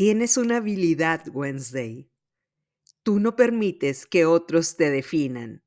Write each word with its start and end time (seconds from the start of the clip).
Tienes 0.00 0.38
una 0.38 0.56
habilidad, 0.56 1.28
Wednesday. 1.30 2.10
Tú 3.02 3.20
no 3.20 3.36
permites 3.36 4.06
que 4.06 4.24
otros 4.24 4.78
te 4.78 4.88
definan. 4.88 5.62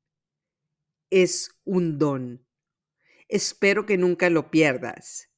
Es 1.08 1.52
un 1.62 1.98
don. 1.98 2.44
Espero 3.28 3.86
que 3.86 3.96
nunca 3.96 4.30
lo 4.30 4.50
pierdas. 4.50 5.30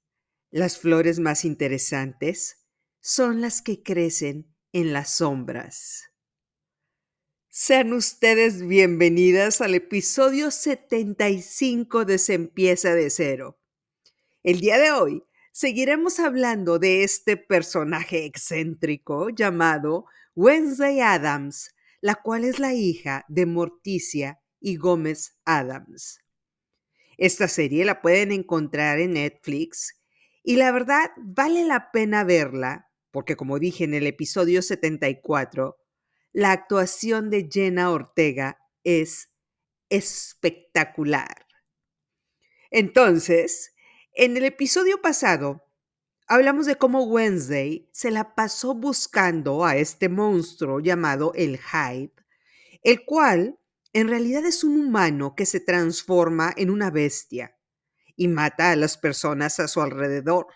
Las 0.51 0.79
flores 0.79 1.19
más 1.19 1.45
interesantes 1.45 2.67
son 3.03 3.43
las 3.43 3.61
que 3.61 3.83
crecen 3.83 4.57
en 4.73 4.95
las 4.95 5.11
sombras. 5.11 6.05
Sean 7.51 7.93
ustedes 7.93 8.67
bienvenidas 8.67 9.61
al 9.61 9.75
episodio 9.75 10.51
75 10.51 12.07
de 12.07 12.17
Se 12.17 12.33
empieza 12.33 12.95
de 12.95 13.11
cero. 13.11 13.61
El 14.43 14.61
día 14.61 14.79
de 14.79 14.91
hoy 14.91 15.26
seguiremos 15.57 16.21
hablando 16.21 16.79
de 16.79 17.03
este 17.03 17.39
personaje 17.39 18.27
excéntrico 18.27 19.31
llamado 19.31 20.05
Wednesday 20.35 21.01
Adams, 21.01 21.75
la 22.03 22.17
cual 22.17 22.45
es 22.45 22.59
la 22.59 22.75
hija 22.75 23.25
de 23.29 23.47
Morticia 23.47 24.39
y 24.61 24.77
Gómez 24.77 25.39
Adams. 25.47 26.21
Esta 27.17 27.49
serie 27.49 27.87
la 27.87 28.03
pueden 28.03 28.33
encontrar 28.33 29.01
en 29.01 29.15
Netflix 29.15 29.99
y 30.43 30.57
la 30.57 30.73
verdad 30.73 31.11
vale 31.17 31.65
la 31.65 31.91
pena 31.91 32.23
verla 32.23 32.91
porque 33.11 33.35
como 33.35 33.59
dije 33.59 33.85
en 33.85 33.95
el 33.95 34.07
episodio 34.07 34.61
74, 34.61 35.79
la 36.35 36.53
actuación 36.53 37.31
de 37.31 37.49
Jenna 37.51 37.91
Ortega 37.91 38.59
es 38.85 39.31
espectacular. 39.89 41.47
Entonces, 42.71 43.73
en 44.17 44.35
el 44.39 44.45
episodio 44.45 45.03
pasado, 45.03 45.63
hablamos 46.27 46.65
de 46.65 46.77
cómo 46.77 47.05
Wednesday 47.05 47.87
se 47.93 48.11
la 48.11 48.35
pasó 48.35 48.75
buscando 48.75 49.63
a 49.63 49.77
este 49.77 50.09
monstruo 50.09 50.81
llamado 50.81 51.33
el 51.35 51.59
Hyde, 51.59 52.15
el 52.83 53.05
cual 53.05 53.59
en 53.93 54.09
realidad 54.09 54.47
es 54.47 54.65
un 54.65 54.81
humano 54.81 55.35
que 55.37 55.45
se 55.45 55.61
transforma 55.61 56.55
en 56.57 56.71
una 56.71 56.91
bestia 56.91 57.59
y 58.17 58.29
mata 58.29 58.71
a 58.71 58.77
las 58.77 58.97
personas 58.97 59.61
a 59.61 59.69
su 59.69 59.83
alrededor. 59.83 60.47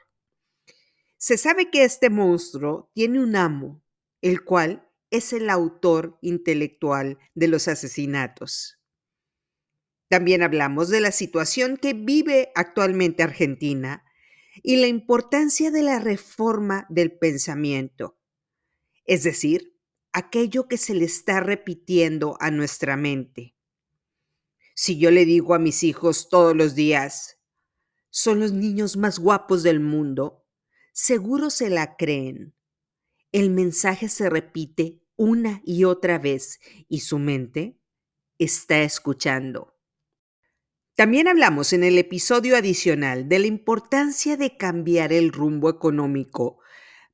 Se 1.19 1.37
sabe 1.37 1.71
que 1.71 1.85
este 1.85 2.09
monstruo 2.09 2.91
tiene 2.95 3.21
un 3.21 3.37
amo, 3.37 3.83
el 4.23 4.43
cual 4.43 4.89
es 5.11 5.35
el 5.35 5.51
autor 5.51 6.17
intelectual 6.23 7.19
de 7.35 7.49
los 7.49 7.69
asesinatos. 7.69 8.80
También 10.11 10.43
hablamos 10.43 10.89
de 10.89 11.01
la 11.01 11.13
situación 11.13 11.77
que 11.77 11.95
vive 11.95 12.51
actualmente 12.57 13.23
Argentina 13.23 14.05
y 14.61 14.75
la 14.75 14.89
importancia 14.89 15.71
de 15.71 15.85
la 15.85 16.01
reforma 16.01 16.85
del 16.89 17.17
pensamiento, 17.17 18.19
es 19.05 19.23
decir, 19.23 19.79
aquello 20.13 20.67
que 20.67 20.79
se 20.79 20.95
le 20.95 21.05
está 21.05 21.39
repitiendo 21.39 22.37
a 22.41 22.51
nuestra 22.51 22.97
mente. 22.97 23.55
Si 24.75 24.99
yo 24.99 25.13
le 25.13 25.25
digo 25.25 25.55
a 25.55 25.61
mis 25.61 25.85
hijos 25.85 26.29
todos 26.29 26.57
los 26.57 26.75
días, 26.75 27.39
son 28.09 28.41
los 28.41 28.51
niños 28.51 28.97
más 28.97 29.21
guapos 29.21 29.63
del 29.63 29.79
mundo, 29.79 30.45
seguro 30.93 31.51
se 31.51 31.71
la 31.71 31.95
creen. 31.97 32.57
El 33.31 33.51
mensaje 33.51 34.09
se 34.09 34.29
repite 34.29 35.05
una 35.15 35.63
y 35.65 35.85
otra 35.85 36.19
vez 36.19 36.59
y 36.89 36.99
su 37.01 37.21
mente 37.21 37.79
está 38.39 38.83
escuchando. 38.83 39.80
También 41.01 41.29
hablamos 41.29 41.73
en 41.73 41.83
el 41.83 41.97
episodio 41.97 42.59
adicional 42.59 43.27
de 43.27 43.39
la 43.39 43.47
importancia 43.47 44.37
de 44.37 44.59
cambiar 44.59 45.15
el 45.15 45.33
rumbo 45.33 45.71
económico 45.71 46.61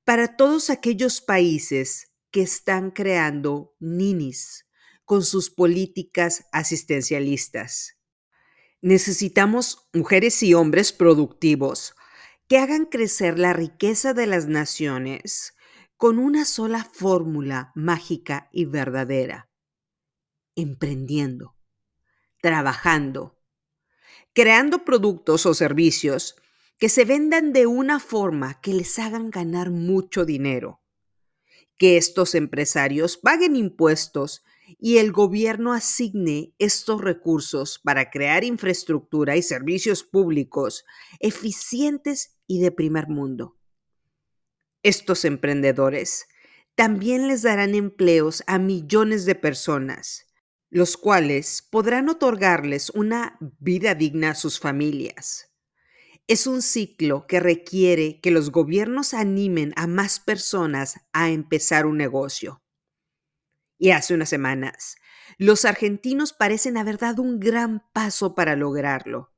para 0.03 0.37
todos 0.37 0.71
aquellos 0.71 1.21
países 1.21 2.12
que 2.33 2.43
están 2.43 2.91
creando 2.91 3.77
ninis 3.78 4.66
con 5.05 5.22
sus 5.22 5.50
políticas 5.50 6.49
asistencialistas. 6.50 7.97
Necesitamos 8.81 9.88
mujeres 9.93 10.43
y 10.43 10.53
hombres 10.53 10.93
productivos 10.93 11.94
que 12.49 12.59
hagan 12.59 12.87
crecer 12.87 13.38
la 13.38 13.53
riqueza 13.53 14.15
de 14.15 14.27
las 14.27 14.49
naciones 14.49 15.55
con 15.97 16.19
una 16.19 16.44
sola 16.44 16.91
fórmula 16.93 17.71
mágica 17.77 18.49
y 18.50 18.65
verdadera. 18.65 19.49
Emprendiendo, 20.56 21.55
trabajando, 22.43 23.36
creando 24.37 24.85
productos 24.85 25.47
o 25.47 25.55
servicios 25.55 26.37
que 26.77 26.91
se 26.91 27.07
vendan 27.07 27.55
de 27.55 27.67
una 27.67 27.99
forma 27.99 28.61
que 28.61 28.75
les 28.75 28.99
hagan 28.99 29.31
ganar 29.31 29.71
mucho 29.71 30.27
dinero, 30.27 30.83
que 31.79 31.97
estos 31.97 32.35
empresarios 32.35 33.17
paguen 33.17 33.57
impuestos 33.57 34.45
y 34.79 34.99
el 34.99 35.11
gobierno 35.11 35.73
asigne 35.73 36.53
estos 36.59 37.01
recursos 37.01 37.81
para 37.83 38.11
crear 38.11 38.45
infraestructura 38.45 39.37
y 39.37 39.43
servicios 39.43 40.03
públicos 40.05 40.85
eficientes 41.19 42.37
y 42.47 42.61
de 42.61 42.73
primer 42.73 43.09
mundo. 43.09 43.57
Estos 44.83 45.25
emprendedores 45.25 46.27
también 46.75 47.27
les 47.27 47.41
darán 47.41 47.75
empleos 47.75 48.45
a 48.47 48.59
millones 48.59 49.25
de 49.25 49.35
personas 49.35 50.25
los 50.76 50.98
cuales 50.98 51.66
podrán 51.70 52.10
otorgarles 52.10 52.91
una 52.91 53.38
vida 53.41 53.94
digna 53.94 54.32
a 54.32 54.34
sus 54.34 54.60
familias. 54.60 55.50
Es 56.26 56.47
un 56.47 56.60
ciclo 56.60 57.26
que 57.26 57.41
requiere 57.41 58.20
que 58.20 58.31
los 58.31 58.53
gobiernos 58.53 59.14
animen 59.14 59.72
a 59.76 59.87
más 59.87 60.20
personas 60.20 61.00
a 61.14 61.31
empezar 61.31 61.87
un 61.87 61.97
negocio. 61.97 62.62
Y 63.78 63.92
hace 63.92 64.12
unas 64.12 64.28
semanas, 64.28 64.97
los 65.38 65.64
argentinos 65.64 66.34
parecen 66.34 66.76
haber 66.76 66.98
dado 66.98 67.22
un 67.22 67.41
gran 67.41 67.82
paso 67.94 68.34
para 68.34 68.54
lograrlo. 68.54 69.32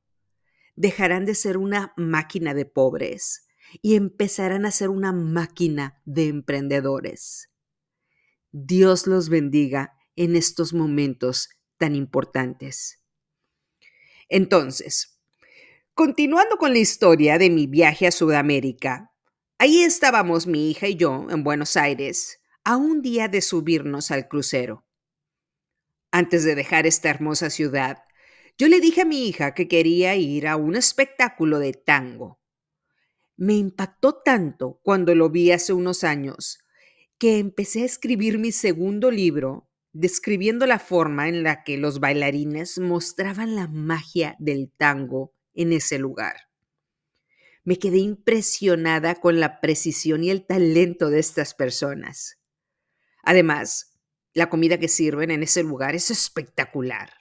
Dejarán 0.75 1.23
de 1.23 1.35
ser 1.35 1.55
una 1.55 1.93
máquina 1.95 2.53
de 2.53 2.65
pobres 2.65 3.47
y 3.81 3.95
empezarán 3.95 4.65
a 4.65 4.71
ser 4.71 4.89
una 4.89 5.13
máquina 5.13 6.01
de 6.03 6.27
emprendedores. 6.27 7.49
Dios 8.51 9.07
los 9.07 9.29
bendiga 9.29 9.98
en 10.19 10.35
estos 10.35 10.73
momentos 10.73 11.47
tan 11.77 11.95
importantes. 11.95 13.01
Entonces, 14.27 15.17
continuando 15.93 16.57
con 16.57 16.73
la 16.73 16.79
historia 16.79 17.37
de 17.37 17.49
mi 17.49 17.67
viaje 17.67 18.05
a 18.05 18.11
Sudamérica, 18.11 19.13
ahí 19.59 19.81
estábamos 19.81 20.45
mi 20.45 20.69
hija 20.69 20.89
y 20.89 20.97
yo 20.97 21.27
en 21.29 21.45
Buenos 21.45 21.77
Aires 21.77 22.41
a 22.65 22.75
un 22.75 23.01
día 23.01 23.29
de 23.29 23.41
subirnos 23.41 24.11
al 24.11 24.27
crucero. 24.27 24.85
Antes 26.11 26.43
de 26.43 26.53
dejar 26.53 26.85
esta 26.85 27.09
hermosa 27.09 27.49
ciudad, 27.49 28.03
yo 28.57 28.67
le 28.67 28.81
dije 28.81 29.03
a 29.03 29.05
mi 29.05 29.25
hija 29.25 29.53
que 29.53 29.69
quería 29.69 30.17
ir 30.17 30.49
a 30.49 30.57
un 30.57 30.75
espectáculo 30.75 31.59
de 31.59 31.71
tango. 31.71 32.41
Me 33.37 33.53
impactó 33.53 34.15
tanto 34.15 34.81
cuando 34.83 35.15
lo 35.15 35.29
vi 35.29 35.53
hace 35.53 35.71
unos 35.71 36.03
años 36.03 36.59
que 37.17 37.37
empecé 37.37 37.83
a 37.83 37.85
escribir 37.85 38.37
mi 38.37 38.51
segundo 38.51 39.11
libro 39.11 39.68
describiendo 39.93 40.65
la 40.65 40.79
forma 40.79 41.27
en 41.27 41.43
la 41.43 41.63
que 41.63 41.77
los 41.77 41.99
bailarines 41.99 42.77
mostraban 42.79 43.55
la 43.55 43.67
magia 43.67 44.35
del 44.39 44.71
tango 44.75 45.33
en 45.53 45.73
ese 45.73 45.99
lugar. 45.99 46.35
Me 47.63 47.77
quedé 47.77 47.97
impresionada 47.97 49.15
con 49.15 49.39
la 49.39 49.59
precisión 49.61 50.23
y 50.23 50.29
el 50.29 50.45
talento 50.45 51.09
de 51.09 51.19
estas 51.19 51.53
personas. 51.53 52.39
Además, 53.23 53.99
la 54.33 54.49
comida 54.49 54.77
que 54.77 54.87
sirven 54.87 55.31
en 55.31 55.43
ese 55.43 55.63
lugar 55.63 55.95
es 55.95 56.11
espectacular. 56.11 57.11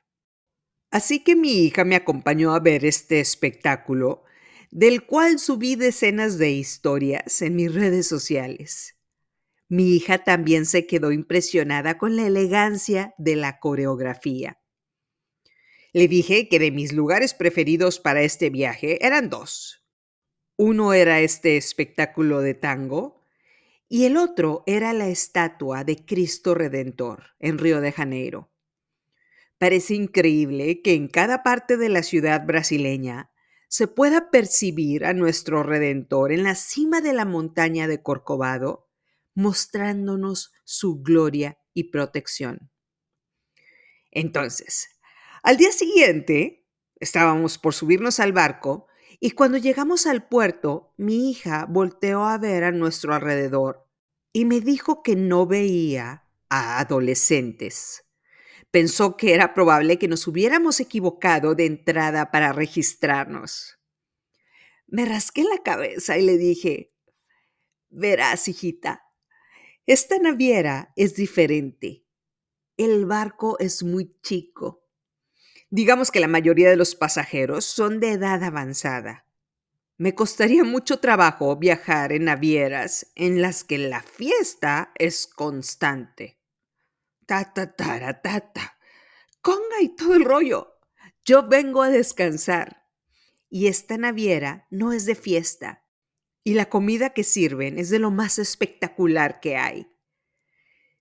Así 0.90 1.22
que 1.22 1.36
mi 1.36 1.64
hija 1.64 1.84
me 1.84 1.97
acompañó 1.97 2.54
a 2.54 2.60
ver 2.60 2.84
este 2.84 3.21
espectáculo, 3.21 4.24
del 4.71 5.06
cual 5.06 5.38
subí 5.38 5.74
decenas 5.74 6.38
de 6.38 6.50
historias 6.50 7.42
en 7.42 7.56
mis 7.56 7.74
redes 7.74 8.06
sociales. 8.06 8.97
Mi 9.68 9.94
hija 9.94 10.24
también 10.24 10.65
se 10.65 10.86
quedó 10.86 11.12
impresionada 11.12 11.98
con 11.98 12.16
la 12.16 12.26
elegancia 12.26 13.15
de 13.18 13.36
la 13.36 13.59
coreografía. 13.60 14.59
Le 15.92 16.09
dije 16.09 16.48
que 16.48 16.59
de 16.59 16.70
mis 16.70 16.92
lugares 16.94 17.34
preferidos 17.34 18.00
para 18.00 18.22
este 18.22 18.48
viaje 18.48 19.04
eran 19.04 19.28
dos. 19.28 19.84
Uno 20.56 20.94
era 20.94 21.20
este 21.20 21.56
espectáculo 21.56 22.41
de 22.41 22.54
tango 22.54 23.22
y 23.88 24.04
el 24.04 24.16
otro 24.16 24.65
era 24.66 24.92
la 24.92 25.09
estatua 25.09 25.84
de 25.84 26.04
Cristo 26.04 26.54
Redentor 26.54 27.34
en 27.38 27.59
Río 27.59 27.80
de 27.80 27.92
Janeiro. 27.92 28.50
Parece 29.59 29.94
increíble 29.94 30.82
que 30.82 30.94
en 30.94 31.09
cada 31.09 31.42
parte 31.42 31.76
de 31.76 31.88
la 31.88 32.03
ciudad 32.03 32.47
brasileña 32.47 33.30
se 33.68 33.86
pueda 33.86 34.30
percibir 34.30 35.04
a 35.04 35.12
nuestro 35.12 35.62
Redentor 35.62 36.32
en 36.32 36.42
la 36.42 36.54
cima 36.54 37.00
de 37.00 37.12
la 37.12 37.24
montaña 37.24 37.86
de 37.86 38.03
Corcovado 38.03 38.87
mostrándonos 39.38 40.52
su 40.64 41.00
gloria 41.00 41.60
y 41.72 41.92
protección. 41.92 42.72
Entonces, 44.10 44.88
al 45.44 45.56
día 45.56 45.70
siguiente, 45.70 46.66
estábamos 46.96 47.56
por 47.56 47.72
subirnos 47.72 48.18
al 48.18 48.32
barco 48.32 48.88
y 49.20 49.30
cuando 49.30 49.56
llegamos 49.56 50.08
al 50.08 50.26
puerto, 50.26 50.92
mi 50.96 51.30
hija 51.30 51.66
volteó 51.68 52.24
a 52.24 52.36
ver 52.36 52.64
a 52.64 52.72
nuestro 52.72 53.14
alrededor 53.14 53.88
y 54.32 54.44
me 54.44 54.60
dijo 54.60 55.04
que 55.04 55.14
no 55.14 55.46
veía 55.46 56.24
a 56.48 56.80
adolescentes. 56.80 58.06
Pensó 58.72 59.16
que 59.16 59.34
era 59.34 59.54
probable 59.54 60.00
que 60.00 60.08
nos 60.08 60.26
hubiéramos 60.26 60.80
equivocado 60.80 61.54
de 61.54 61.66
entrada 61.66 62.32
para 62.32 62.52
registrarnos. 62.52 63.78
Me 64.88 65.04
rasqué 65.04 65.44
la 65.44 65.62
cabeza 65.62 66.18
y 66.18 66.22
le 66.22 66.36
dije, 66.36 66.92
verás, 67.88 68.48
hijita, 68.48 69.04
esta 69.88 70.18
naviera 70.18 70.92
es 70.96 71.14
diferente. 71.16 72.04
El 72.76 73.06
barco 73.06 73.58
es 73.58 73.82
muy 73.82 74.14
chico. 74.20 74.86
Digamos 75.70 76.10
que 76.10 76.20
la 76.20 76.28
mayoría 76.28 76.68
de 76.68 76.76
los 76.76 76.94
pasajeros 76.94 77.64
son 77.64 77.98
de 77.98 78.12
edad 78.12 78.44
avanzada. 78.44 79.24
Me 79.96 80.14
costaría 80.14 80.62
mucho 80.62 81.00
trabajo 81.00 81.56
viajar 81.56 82.12
en 82.12 82.26
navieras 82.26 83.10
en 83.14 83.40
las 83.40 83.64
que 83.64 83.78
la 83.78 84.02
fiesta 84.02 84.92
es 84.94 85.26
constante. 85.26 86.38
Ta 87.24 87.54
ta 87.54 87.74
ta 87.74 88.20
ta 88.20 88.40
ta. 88.40 88.78
Conga 89.40 89.80
y 89.80 89.96
todo 89.96 90.16
el 90.16 90.26
rollo. 90.26 90.78
Yo 91.24 91.48
vengo 91.48 91.80
a 91.80 91.88
descansar. 91.88 92.84
Y 93.48 93.68
esta 93.68 93.96
naviera 93.96 94.66
no 94.68 94.92
es 94.92 95.06
de 95.06 95.14
fiesta. 95.14 95.82
Y 96.44 96.54
la 96.54 96.68
comida 96.68 97.10
que 97.10 97.24
sirven 97.24 97.78
es 97.78 97.90
de 97.90 97.98
lo 97.98 98.10
más 98.10 98.38
espectacular 98.38 99.40
que 99.40 99.56
hay. 99.56 99.86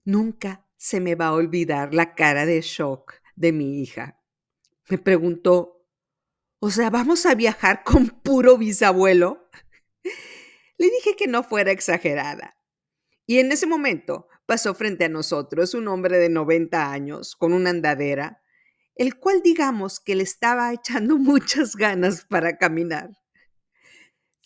Nunca 0.04 0.68
se 0.78 1.00
me 1.00 1.16
va 1.16 1.28
a 1.28 1.34
olvidar 1.34 1.94
la 1.94 2.16
cara 2.16 2.46
de 2.46 2.62
shock 2.62 3.16
de 3.36 3.52
mi 3.52 3.82
hija. 3.82 4.22
Me 4.90 4.98
preguntó, 4.98 5.86
o 6.60 6.72
sea, 6.72 6.90
¿vamos 6.90 7.26
a 7.26 7.36
viajar 7.36 7.84
con 7.84 8.08
puro 8.08 8.58
bisabuelo? 8.58 9.50
Le 10.78 10.90
dije 10.90 11.16
que 11.16 11.28
no 11.28 11.44
fuera 11.44 11.72
exagerada. 11.72 12.58
Y 13.26 13.40
en 13.40 13.52
ese 13.52 13.68
momento 13.68 14.28
pasó 14.46 14.74
frente 14.74 15.06
a 15.06 15.10
nosotros 15.10 15.74
un 15.74 15.88
hombre 15.88 16.18
de 16.18 16.30
90 16.30 16.92
años 16.92 17.36
con 17.36 17.54
una 17.54 17.70
andadera, 17.70 18.42
el 18.96 19.20
cual 19.20 19.42
digamos 19.44 20.00
que 20.00 20.16
le 20.16 20.24
estaba 20.24 20.74
echando 20.74 21.18
muchas 21.20 21.76
ganas 21.76 22.26
para 22.26 22.58
caminar. 22.58 23.12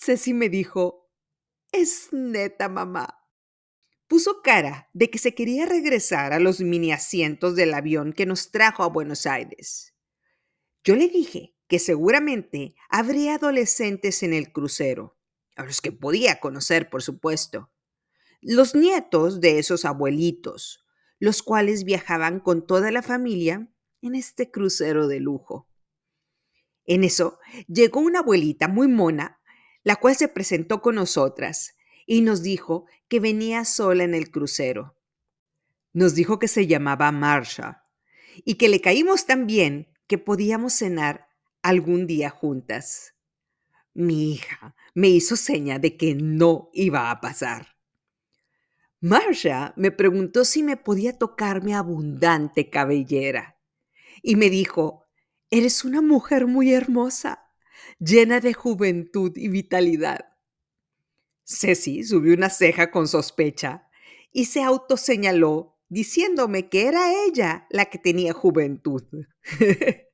Ceci 0.03 0.33
me 0.33 0.49
dijo, 0.49 1.11
es 1.71 2.07
neta, 2.11 2.69
mamá. 2.69 3.19
Puso 4.07 4.41
cara 4.41 4.89
de 4.93 5.11
que 5.11 5.19
se 5.19 5.35
quería 5.35 5.67
regresar 5.67 6.33
a 6.33 6.39
los 6.39 6.59
mini 6.59 6.91
asientos 6.91 7.55
del 7.55 7.71
avión 7.75 8.11
que 8.11 8.25
nos 8.25 8.49
trajo 8.49 8.81
a 8.81 8.87
Buenos 8.87 9.27
Aires. 9.27 9.93
Yo 10.83 10.95
le 10.95 11.07
dije 11.07 11.55
que 11.67 11.77
seguramente 11.77 12.73
habría 12.89 13.35
adolescentes 13.35 14.23
en 14.23 14.33
el 14.33 14.51
crucero, 14.51 15.19
a 15.55 15.65
los 15.65 15.81
que 15.81 15.91
podía 15.91 16.39
conocer, 16.39 16.89
por 16.89 17.03
supuesto. 17.03 17.71
Los 18.41 18.73
nietos 18.73 19.39
de 19.39 19.59
esos 19.59 19.85
abuelitos, 19.85 20.83
los 21.19 21.43
cuales 21.43 21.83
viajaban 21.83 22.39
con 22.39 22.65
toda 22.65 22.89
la 22.89 23.03
familia 23.03 23.71
en 24.01 24.15
este 24.15 24.49
crucero 24.49 25.07
de 25.07 25.19
lujo. 25.19 25.69
En 26.85 27.03
eso 27.03 27.37
llegó 27.67 27.99
una 27.99 28.19
abuelita 28.19 28.67
muy 28.67 28.87
mona, 28.87 29.40
la 29.83 29.95
cual 29.95 30.15
se 30.15 30.27
presentó 30.27 30.81
con 30.81 30.95
nosotras 30.95 31.75
y 32.05 32.21
nos 32.21 32.43
dijo 32.43 32.85
que 33.07 33.19
venía 33.19 33.65
sola 33.65 34.03
en 34.03 34.13
el 34.13 34.31
crucero. 34.31 34.95
Nos 35.93 36.15
dijo 36.15 36.39
que 36.39 36.47
se 36.47 36.67
llamaba 36.67 37.11
Marsha 37.11 37.85
y 38.45 38.55
que 38.55 38.69
le 38.69 38.81
caímos 38.81 39.25
tan 39.25 39.47
bien 39.47 39.89
que 40.07 40.17
podíamos 40.17 40.73
cenar 40.73 41.27
algún 41.61 42.07
día 42.07 42.29
juntas. 42.29 43.15
Mi 43.93 44.31
hija 44.33 44.75
me 44.93 45.09
hizo 45.09 45.35
seña 45.35 45.79
de 45.79 45.97
que 45.97 46.15
no 46.15 46.69
iba 46.73 47.11
a 47.11 47.19
pasar. 47.19 47.75
Marsha 48.99 49.73
me 49.75 49.91
preguntó 49.91 50.45
si 50.45 50.63
me 50.63 50.77
podía 50.77 51.17
tocar 51.17 51.63
mi 51.63 51.73
abundante 51.73 52.69
cabellera 52.69 53.57
y 54.21 54.35
me 54.35 54.49
dijo, 54.49 55.07
eres 55.49 55.83
una 55.83 56.01
mujer 56.01 56.45
muy 56.45 56.73
hermosa, 56.73 57.40
llena 58.01 58.39
de 58.39 58.53
juventud 58.53 59.31
y 59.35 59.47
vitalidad. 59.47 60.33
Ceci 61.45 62.03
subió 62.03 62.33
una 62.33 62.49
ceja 62.49 62.89
con 62.89 63.07
sospecha 63.07 63.87
y 64.31 64.45
se 64.45 64.63
autoseñaló 64.63 65.77
diciéndome 65.87 66.67
que 66.69 66.87
era 66.87 67.25
ella 67.25 67.67
la 67.69 67.85
que 67.85 67.99
tenía 67.99 68.33
juventud. 68.33 69.03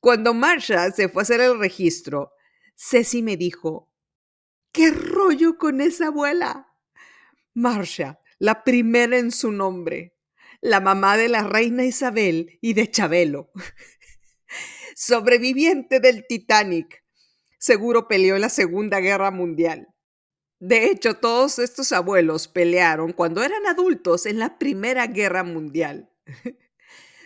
Cuando 0.00 0.34
Marsha 0.34 0.90
se 0.90 1.08
fue 1.08 1.22
a 1.22 1.24
hacer 1.24 1.40
el 1.40 1.58
registro, 1.58 2.32
Ceci 2.74 3.22
me 3.22 3.36
dijo, 3.36 3.92
¿qué 4.72 4.90
rollo 4.90 5.56
con 5.58 5.80
esa 5.80 6.08
abuela? 6.08 6.68
Marsha, 7.54 8.20
la 8.38 8.64
primera 8.64 9.16
en 9.16 9.30
su 9.30 9.52
nombre, 9.52 10.16
la 10.60 10.80
mamá 10.80 11.16
de 11.16 11.28
la 11.28 11.44
reina 11.44 11.84
Isabel 11.84 12.58
y 12.60 12.72
de 12.72 12.90
Chabelo. 12.90 13.52
Sobreviviente 14.96 15.98
del 15.98 16.24
Titanic. 16.26 17.04
Seguro 17.58 18.06
peleó 18.06 18.36
en 18.36 18.42
la 18.42 18.48
Segunda 18.48 19.00
Guerra 19.00 19.32
Mundial. 19.32 19.88
De 20.60 20.86
hecho, 20.86 21.14
todos 21.14 21.58
estos 21.58 21.90
abuelos 21.90 22.46
pelearon 22.46 23.12
cuando 23.12 23.42
eran 23.42 23.66
adultos 23.66 24.24
en 24.24 24.38
la 24.38 24.56
Primera 24.56 25.08
Guerra 25.08 25.42
Mundial. 25.42 26.10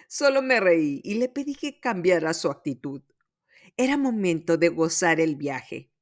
Solo 0.09 0.41
me 0.41 0.61
reí 0.61 1.03
y 1.05 1.17
le 1.17 1.29
pedí 1.29 1.55
que 1.55 1.79
cambiara 1.79 2.33
su 2.33 2.51
actitud. 2.51 3.03
Era 3.77 3.99
momento 3.99 4.57
de 4.57 4.71
gozar 4.71 5.21
el 5.21 5.37
viaje. 5.37 5.93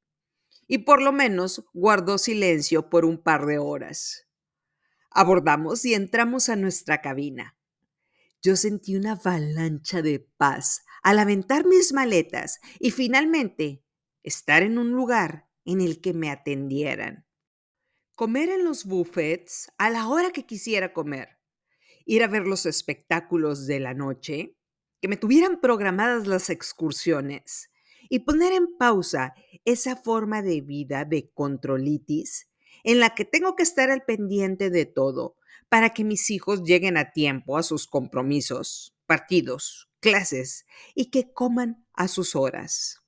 Y 0.67 0.79
por 0.79 1.01
lo 1.01 1.11
menos 1.11 1.65
guardó 1.73 2.17
silencio 2.17 2.89
por 2.89 3.03
un 3.03 3.21
par 3.21 3.45
de 3.45 3.57
horas. 3.57 4.25
Abordamos 5.11 5.83
y 5.83 5.93
entramos 5.93 6.47
a 6.47 6.55
nuestra 6.55 7.01
cabina. 7.01 7.57
Yo 8.41 8.55
sentí 8.55 8.95
una 8.95 9.13
avalancha 9.13 10.01
de 10.01 10.19
paz 10.19 10.83
al 11.07 11.19
aventar 11.19 11.65
mis 11.65 11.93
maletas 11.93 12.59
y 12.81 12.91
finalmente 12.91 13.81
estar 14.23 14.61
en 14.61 14.77
un 14.77 14.91
lugar 14.91 15.47
en 15.63 15.79
el 15.79 16.01
que 16.01 16.13
me 16.13 16.29
atendieran. 16.29 17.25
Comer 18.13 18.49
en 18.49 18.65
los 18.65 18.83
buffets 18.83 19.71
a 19.77 19.89
la 19.89 20.09
hora 20.09 20.31
que 20.31 20.45
quisiera 20.45 20.91
comer 20.91 21.39
ir 22.05 22.23
a 22.23 22.27
ver 22.27 22.45
los 22.45 22.65
espectáculos 22.65 23.67
de 23.67 23.79
la 23.79 23.93
noche, 23.93 24.57
que 24.99 25.07
me 25.07 25.15
tuvieran 25.15 25.61
programadas 25.61 26.27
las 26.27 26.49
excursiones 26.49 27.71
y 28.09 28.19
poner 28.19 28.51
en 28.51 28.75
pausa 28.77 29.33
esa 29.63 29.95
forma 29.95 30.41
de 30.41 30.59
vida 30.59 31.05
de 31.05 31.31
controlitis 31.33 32.49
en 32.83 32.99
la 32.99 33.15
que 33.15 33.23
tengo 33.23 33.55
que 33.55 33.63
estar 33.63 33.91
al 33.91 34.03
pendiente 34.03 34.69
de 34.69 34.85
todo 34.85 35.37
para 35.69 35.93
que 35.93 36.03
mis 36.03 36.29
hijos 36.31 36.63
lleguen 36.63 36.97
a 36.97 37.13
tiempo 37.13 37.57
a 37.57 37.63
sus 37.63 37.87
compromisos, 37.87 38.93
partidos, 39.05 39.86
clases 39.99 40.65
y 40.95 41.09
que 41.11 41.31
coman 41.31 41.85
a 41.93 42.07
sus 42.07 42.35
horas. 42.35 43.01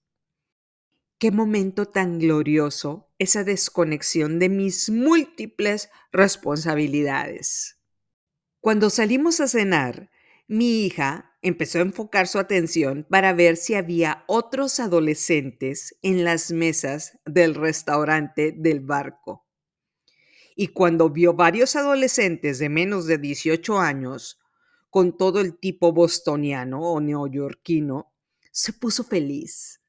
Qué 1.19 1.31
momento 1.31 1.85
tan 1.85 2.19
glorioso 2.19 3.11
esa 3.19 3.43
desconexión 3.43 4.39
de 4.39 4.47
mis 4.47 4.89
múltiples 4.89 5.89
responsabilidades. 6.11 7.77
Cuando 8.61 8.89
salimos 8.89 9.39
a 9.41 9.47
cenar, 9.47 10.11
mi 10.47 10.85
hija 10.85 11.37
empezó 11.41 11.79
a 11.79 11.81
enfocar 11.81 12.27
su 12.27 12.39
atención 12.39 13.05
para 13.09 13.33
ver 13.33 13.57
si 13.57 13.75
había 13.75 14.23
otros 14.27 14.79
adolescentes 14.79 15.97
en 16.01 16.23
las 16.23 16.51
mesas 16.51 17.19
del 17.25 17.55
restaurante 17.55 18.53
del 18.55 18.79
barco. 18.79 19.45
Y 20.55 20.67
cuando 20.67 21.09
vio 21.09 21.33
varios 21.33 21.75
adolescentes 21.75 22.59
de 22.59 22.69
menos 22.69 23.05
de 23.05 23.17
18 23.17 23.79
años, 23.79 24.39
con 24.89 25.17
todo 25.17 25.39
el 25.39 25.57
tipo 25.57 25.91
bostoniano 25.93 26.81
o 26.81 26.99
neoyorquino, 26.99 28.13
se 28.51 28.73
puso 28.73 29.03
feliz. 29.03 29.81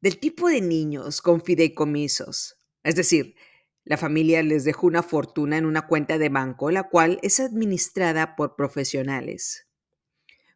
Del 0.00 0.18
tipo 0.18 0.48
de 0.48 0.60
niños 0.60 1.20
con 1.22 1.42
fideicomisos, 1.42 2.58
es 2.82 2.94
decir, 2.94 3.34
la 3.84 3.96
familia 3.96 4.42
les 4.42 4.64
dejó 4.64 4.86
una 4.86 5.02
fortuna 5.02 5.58
en 5.58 5.64
una 5.64 5.86
cuenta 5.86 6.18
de 6.18 6.28
banco, 6.28 6.70
la 6.70 6.88
cual 6.88 7.18
es 7.22 7.40
administrada 7.40 8.34
por 8.36 8.56
profesionales. 8.56 9.66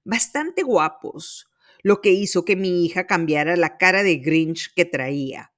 Bastante 0.05 0.63
guapos, 0.63 1.49
lo 1.83 2.01
que 2.01 2.11
hizo 2.11 2.45
que 2.45 2.57
mi 2.57 2.85
hija 2.85 3.07
cambiara 3.07 3.57
la 3.57 3.79
cara 3.79 4.03
de 4.03 4.17
Grinch 4.17 4.75
que 4.75 4.85
traía. 4.85 5.53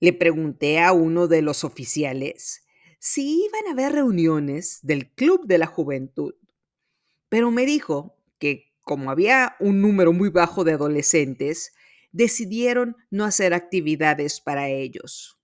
Le 0.00 0.12
pregunté 0.12 0.80
a 0.80 0.92
uno 0.92 1.28
de 1.28 1.42
los 1.42 1.64
oficiales 1.64 2.64
si 2.98 3.44
iban 3.44 3.68
a 3.68 3.72
haber 3.72 3.92
reuniones 3.92 4.80
del 4.82 5.12
Club 5.12 5.46
de 5.46 5.58
la 5.58 5.66
Juventud, 5.66 6.34
pero 7.28 7.50
me 7.50 7.66
dijo 7.66 8.16
que 8.38 8.68
como 8.88 9.10
había 9.10 9.54
un 9.60 9.82
número 9.82 10.14
muy 10.14 10.30
bajo 10.30 10.64
de 10.64 10.72
adolescentes, 10.72 11.72
decidieron 12.10 12.96
no 13.10 13.26
hacer 13.26 13.52
actividades 13.52 14.40
para 14.40 14.68
ellos. 14.68 15.38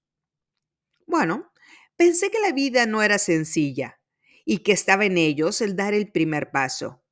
Bueno, 1.07 1.53
pensé 1.97 2.31
que 2.31 2.41
la 2.41 2.53
vida 2.53 2.87
no 2.87 3.03
era 3.03 3.19
sencilla 3.19 4.01
y 4.47 4.59
que 4.59 4.73
estaba 4.73 5.05
en 5.05 5.19
ellos 5.19 5.61
el 5.61 5.77
dar 5.77 5.93
el 5.93 6.11
primer 6.11 6.51
paso. 6.51 7.03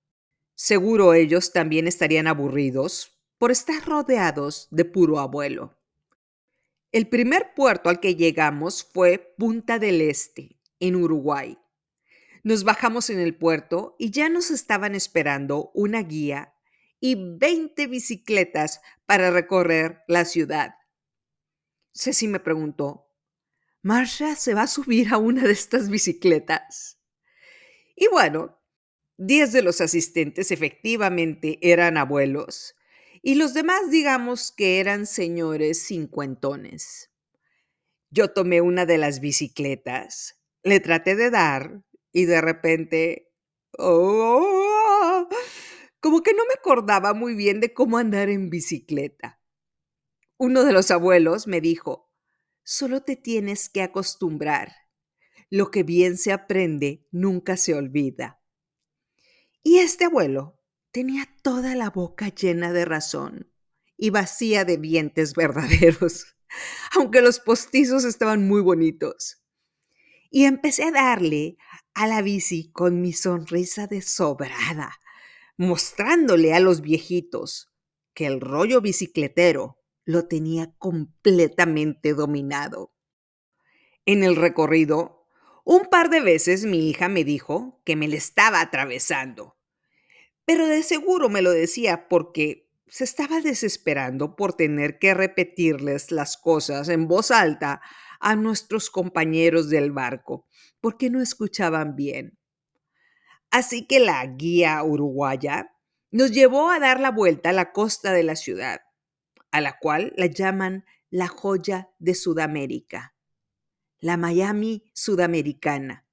Seguro 0.54 1.12
ellos 1.12 1.52
también 1.52 1.86
estarían 1.86 2.26
aburridos 2.26 3.20
por 3.36 3.50
estar 3.50 3.84
rodeados 3.84 4.68
de 4.70 4.86
puro 4.86 5.18
abuelo. 5.18 5.76
El 6.92 7.08
primer 7.08 7.54
puerto 7.54 7.90
al 7.90 8.00
que 8.00 8.16
llegamos 8.16 8.84
fue 8.84 9.34
Punta 9.36 9.78
del 9.78 10.00
Este, 10.00 10.58
en 10.80 10.96
Uruguay. 10.96 11.58
Nos 12.42 12.64
bajamos 12.64 13.08
en 13.10 13.20
el 13.20 13.36
puerto 13.36 13.94
y 13.98 14.10
ya 14.10 14.28
nos 14.28 14.50
estaban 14.50 14.94
esperando 14.94 15.70
una 15.74 16.02
guía 16.02 16.54
y 16.98 17.16
20 17.16 17.86
bicicletas 17.86 18.80
para 19.06 19.30
recorrer 19.30 20.02
la 20.08 20.24
ciudad. 20.24 20.74
Ceci 21.92 22.26
me 22.26 22.40
preguntó, 22.40 23.08
¿Marsha 23.82 24.36
se 24.36 24.54
va 24.54 24.62
a 24.62 24.68
subir 24.68 25.12
a 25.12 25.18
una 25.18 25.42
de 25.42 25.52
estas 25.52 25.88
bicicletas? 25.88 26.98
Y 27.96 28.08
bueno, 28.08 28.58
10 29.18 29.52
de 29.52 29.62
los 29.62 29.80
asistentes 29.80 30.50
efectivamente 30.50 31.58
eran 31.62 31.96
abuelos 31.96 32.74
y 33.22 33.36
los 33.36 33.54
demás 33.54 33.90
digamos 33.90 34.50
que 34.50 34.80
eran 34.80 35.06
señores 35.06 35.86
cincuentones. 35.86 37.10
Yo 38.10 38.32
tomé 38.32 38.60
una 38.60 38.84
de 38.84 38.98
las 38.98 39.20
bicicletas, 39.20 40.40
le 40.62 40.80
traté 40.80 41.14
de 41.14 41.30
dar 41.30 41.82
y 42.12 42.26
de 42.26 42.40
repente, 42.40 43.32
oh, 43.78 45.28
como 46.00 46.22
que 46.22 46.34
no 46.34 46.44
me 46.46 46.54
acordaba 46.54 47.14
muy 47.14 47.34
bien 47.34 47.60
de 47.60 47.72
cómo 47.72 47.98
andar 47.98 48.28
en 48.28 48.50
bicicleta. 48.50 49.40
Uno 50.36 50.64
de 50.64 50.72
los 50.72 50.90
abuelos 50.90 51.46
me 51.46 51.60
dijo, 51.60 52.12
solo 52.64 53.02
te 53.02 53.16
tienes 53.16 53.68
que 53.68 53.82
acostumbrar. 53.82 54.72
Lo 55.48 55.70
que 55.70 55.82
bien 55.82 56.16
se 56.16 56.32
aprende 56.32 57.06
nunca 57.10 57.56
se 57.56 57.74
olvida. 57.74 58.42
Y 59.62 59.78
este 59.78 60.06
abuelo 60.06 60.58
tenía 60.90 61.28
toda 61.42 61.74
la 61.74 61.90
boca 61.90 62.28
llena 62.28 62.72
de 62.72 62.84
razón 62.84 63.52
y 63.96 64.10
vacía 64.10 64.64
de 64.64 64.78
dientes 64.78 65.34
verdaderos, 65.36 66.36
aunque 66.96 67.22
los 67.22 67.38
postizos 67.38 68.04
estaban 68.04 68.46
muy 68.48 68.60
bonitos. 68.60 69.42
Y 70.30 70.46
empecé 70.46 70.84
a 70.84 70.90
darle 70.90 71.58
a 71.94 72.06
la 72.06 72.22
bici 72.22 72.70
con 72.72 73.00
mi 73.00 73.12
sonrisa 73.12 73.86
de 73.86 74.02
sobrada, 74.02 74.98
mostrándole 75.56 76.54
a 76.54 76.60
los 76.60 76.80
viejitos 76.80 77.72
que 78.14 78.26
el 78.26 78.40
rollo 78.40 78.80
bicicletero 78.80 79.78
lo 80.04 80.26
tenía 80.26 80.72
completamente 80.78 82.14
dominado. 82.14 82.92
En 84.04 84.24
el 84.24 84.36
recorrido, 84.36 85.26
un 85.64 85.86
par 85.90 86.10
de 86.10 86.20
veces 86.20 86.64
mi 86.64 86.88
hija 86.88 87.08
me 87.08 87.24
dijo 87.24 87.80
que 87.84 87.94
me 87.94 88.08
le 88.08 88.16
estaba 88.16 88.60
atravesando, 88.60 89.56
pero 90.44 90.66
de 90.66 90.82
seguro 90.82 91.28
me 91.28 91.42
lo 91.42 91.52
decía 91.52 92.08
porque 92.08 92.68
se 92.88 93.04
estaba 93.04 93.40
desesperando 93.40 94.36
por 94.36 94.54
tener 94.54 94.98
que 94.98 95.14
repetirles 95.14 96.10
las 96.10 96.36
cosas 96.36 96.88
en 96.88 97.08
voz 97.08 97.30
alta 97.30 97.80
a 98.22 98.36
nuestros 98.36 98.88
compañeros 98.88 99.68
del 99.68 99.90
barco, 99.90 100.46
porque 100.80 101.10
no 101.10 101.20
escuchaban 101.20 101.96
bien. 101.96 102.38
Así 103.50 103.86
que 103.86 103.98
la 103.98 104.24
guía 104.24 104.82
uruguaya 104.82 105.74
nos 106.12 106.30
llevó 106.30 106.70
a 106.70 106.78
dar 106.78 107.00
la 107.00 107.10
vuelta 107.10 107.50
a 107.50 107.52
la 107.52 107.72
costa 107.72 108.12
de 108.12 108.22
la 108.22 108.36
ciudad, 108.36 108.80
a 109.50 109.60
la 109.60 109.78
cual 109.78 110.14
la 110.16 110.26
llaman 110.26 110.84
la 111.10 111.26
joya 111.26 111.90
de 111.98 112.14
Sudamérica, 112.14 113.14
la 113.98 114.16
Miami 114.16 114.84
sudamericana, 114.94 116.06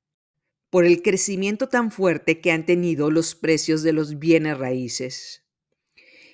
por 0.71 0.85
el 0.85 1.03
crecimiento 1.03 1.69
tan 1.69 1.91
fuerte 1.91 2.41
que 2.41 2.51
han 2.51 2.65
tenido 2.65 3.11
los 3.11 3.35
precios 3.35 3.83
de 3.83 3.93
los 3.93 4.17
bienes 4.17 4.57
raíces. 4.57 5.45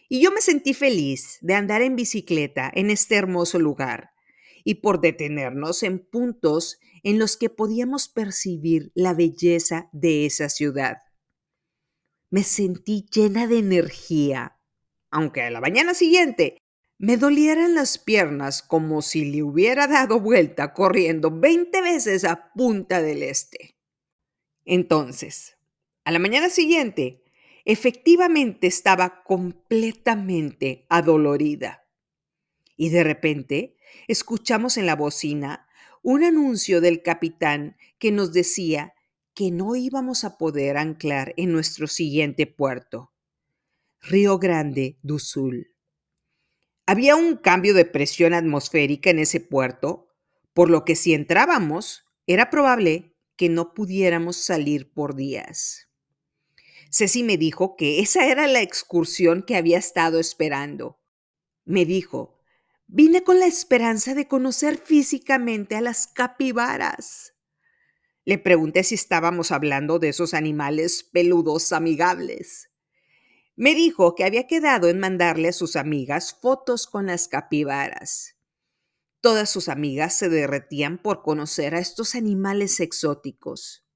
Y 0.08 0.22
yo 0.22 0.32
me 0.32 0.40
sentí 0.40 0.74
feliz 0.74 1.38
de 1.42 1.56
andar 1.56 1.82
en 1.82 1.98
bicicleta 1.98 2.72
en 2.74 2.90
este 2.90 3.16
hermoso 3.16 3.60
lugar 3.60 4.15
y 4.66 4.76
por 4.76 5.00
detenernos 5.00 5.84
en 5.84 6.00
puntos 6.00 6.80
en 7.04 7.20
los 7.20 7.38
que 7.38 7.50
podíamos 7.50 8.10
percibir 8.10 8.92
la 8.96 9.14
belleza 9.14 9.90
de 9.94 10.26
esa 10.26 10.50
ciudad. 10.50 10.98
Me 12.32 12.44
sentí 12.44 13.06
llena 13.10 13.48
de 13.48 13.60
energía, 13.60 14.60
aunque 15.12 15.44
a 15.44 15.52
la 15.52 15.62
mañana 15.62 15.94
siguiente 15.94 16.58
me 16.98 17.16
dolieran 17.16 17.76
las 17.76 18.00
piernas 18.00 18.64
como 18.64 19.02
si 19.04 19.26
le 19.26 19.44
hubiera 19.44 19.86
dado 19.88 20.20
vuelta 20.20 20.74
corriendo 20.74 21.30
20 21.30 21.82
veces 21.82 22.26
a 22.26 22.52
Punta 22.54 23.02
del 23.02 23.22
Este. 23.22 23.78
Entonces, 24.66 25.58
a 26.06 26.12
la 26.12 26.18
mañana 26.20 26.50
siguiente, 26.50 27.24
efectivamente 27.66 28.66
estaba 28.66 29.24
completamente 29.24 30.88
adolorida. 30.90 31.88
Y 32.76 32.90
de 32.90 33.04
repente 33.04 33.75
escuchamos 34.08 34.78
en 34.78 34.86
la 34.86 34.96
bocina 34.96 35.68
un 36.02 36.24
anuncio 36.24 36.82
del 36.82 37.02
capitán 37.02 37.78
que 37.98 38.12
nos 38.12 38.32
decía 38.32 38.94
que 39.34 39.52
no 39.52 39.76
íbamos 39.76 40.24
a 40.24 40.38
poder 40.38 40.78
anclar 40.78 41.34
en 41.38 41.52
nuestro 41.52 41.88
siguiente 41.88 42.48
puerto, 42.48 43.12
Río 44.02 44.38
Grande 44.38 44.98
do 45.02 45.20
Sul. 45.20 45.76
Había 46.86 47.16
un 47.16 47.38
cambio 47.38 47.74
de 47.74 47.86
presión 47.86 48.34
atmosférica 48.34 49.10
en 49.10 49.20
ese 49.20 49.40
puerto, 49.40 50.08
por 50.54 50.70
lo 50.70 50.86
que 50.86 50.96
si 50.96 51.14
entrábamos, 51.14 52.06
era 52.28 52.50
probable 52.50 53.16
que 53.36 53.50
no 53.50 53.74
pudiéramos 53.74 54.38
salir 54.38 54.94
por 54.94 55.16
días. 55.16 55.90
Ceci 56.92 57.24
me 57.24 57.38
dijo 57.38 57.76
que 57.76 58.00
esa 58.00 58.26
era 58.28 58.48
la 58.48 58.62
excursión 58.62 59.44
que 59.44 59.56
había 59.58 59.78
estado 59.78 60.20
esperando. 60.20 61.00
Me 61.66 61.84
dijo, 61.86 62.35
Vine 62.88 63.24
con 63.24 63.40
la 63.40 63.48
esperanza 63.48 64.14
de 64.14 64.28
conocer 64.28 64.78
físicamente 64.78 65.76
a 65.76 65.82
las 65.82 66.08
capibaras. 66.08 67.34
Le 68.26 68.38
pregunté 68.38 68.84
si 68.84 68.96
estábamos 68.96 69.52
hablando 69.52 70.00
de 70.00 70.10
esos 70.10 70.34
animales 70.34 71.04
peludos 71.04 71.74
amigables. 71.74 72.70
Me 73.56 73.74
dijo 73.74 74.16
que 74.16 74.24
había 74.24 74.48
quedado 74.48 74.88
en 74.88 75.00
mandarle 75.00 75.48
a 75.48 75.54
sus 75.54 75.76
amigas 75.76 76.38
fotos 76.40 76.88
con 76.88 77.08
las 77.08 77.28
capibaras. 77.28 78.36
Todas 79.20 79.50
sus 79.50 79.70
amigas 79.70 80.16
se 80.16 80.30
derretían 80.30 81.02
por 81.02 81.24
conocer 81.24 81.74
a 81.74 81.80
estos 81.80 82.14
animales 82.14 82.80
exóticos. 82.80 83.88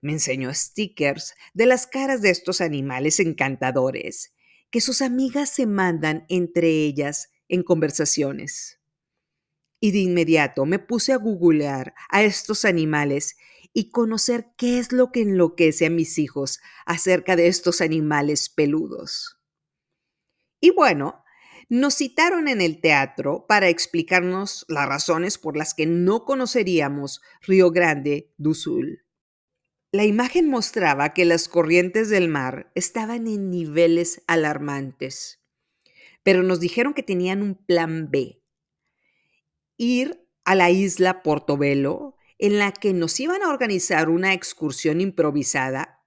Me 0.00 0.12
enseñó 0.12 0.54
stickers 0.54 1.34
de 1.52 1.66
las 1.66 1.86
caras 1.86 2.22
de 2.22 2.30
estos 2.30 2.60
animales 2.62 3.20
encantadores 3.20 4.32
que 4.70 4.80
sus 4.80 5.02
amigas 5.02 5.50
se 5.50 5.66
mandan 5.66 6.24
entre 6.28 6.68
ellas 6.68 7.30
en 7.48 7.62
conversaciones. 7.62 8.80
Y 9.80 9.92
de 9.92 9.98
inmediato 9.98 10.64
me 10.64 10.78
puse 10.78 11.12
a 11.12 11.16
googlear 11.16 11.94
a 12.08 12.22
estos 12.22 12.64
animales 12.64 13.36
y 13.72 13.90
conocer 13.90 14.48
qué 14.56 14.78
es 14.78 14.92
lo 14.92 15.12
que 15.12 15.20
enloquece 15.20 15.86
a 15.86 15.90
mis 15.90 16.18
hijos 16.18 16.60
acerca 16.86 17.36
de 17.36 17.48
estos 17.48 17.80
animales 17.82 18.48
peludos. 18.48 19.38
Y 20.60 20.70
bueno, 20.70 21.22
nos 21.68 21.96
citaron 21.96 22.48
en 22.48 22.60
el 22.60 22.80
teatro 22.80 23.44
para 23.46 23.68
explicarnos 23.68 24.64
las 24.68 24.88
razones 24.88 25.36
por 25.36 25.56
las 25.56 25.74
que 25.74 25.84
no 25.84 26.24
conoceríamos 26.24 27.20
Río 27.42 27.70
Grande 27.70 28.32
do 28.38 28.54
Sul. 28.54 29.04
La 29.92 30.04
imagen 30.04 30.48
mostraba 30.48 31.12
que 31.12 31.24
las 31.24 31.48
corrientes 31.48 32.08
del 32.08 32.28
mar 32.28 32.70
estaban 32.74 33.26
en 33.26 33.50
niveles 33.50 34.22
alarmantes 34.26 35.45
pero 36.26 36.42
nos 36.42 36.58
dijeron 36.58 36.92
que 36.92 37.04
tenían 37.04 37.40
un 37.40 37.54
plan 37.54 38.10
B. 38.10 38.42
Ir 39.76 40.26
a 40.44 40.56
la 40.56 40.70
isla 40.70 41.22
Portobelo, 41.22 42.16
en 42.40 42.58
la 42.58 42.72
que 42.72 42.92
nos 42.92 43.20
iban 43.20 43.44
a 43.44 43.48
organizar 43.48 44.08
una 44.08 44.34
excursión 44.34 45.00
improvisada 45.00 46.02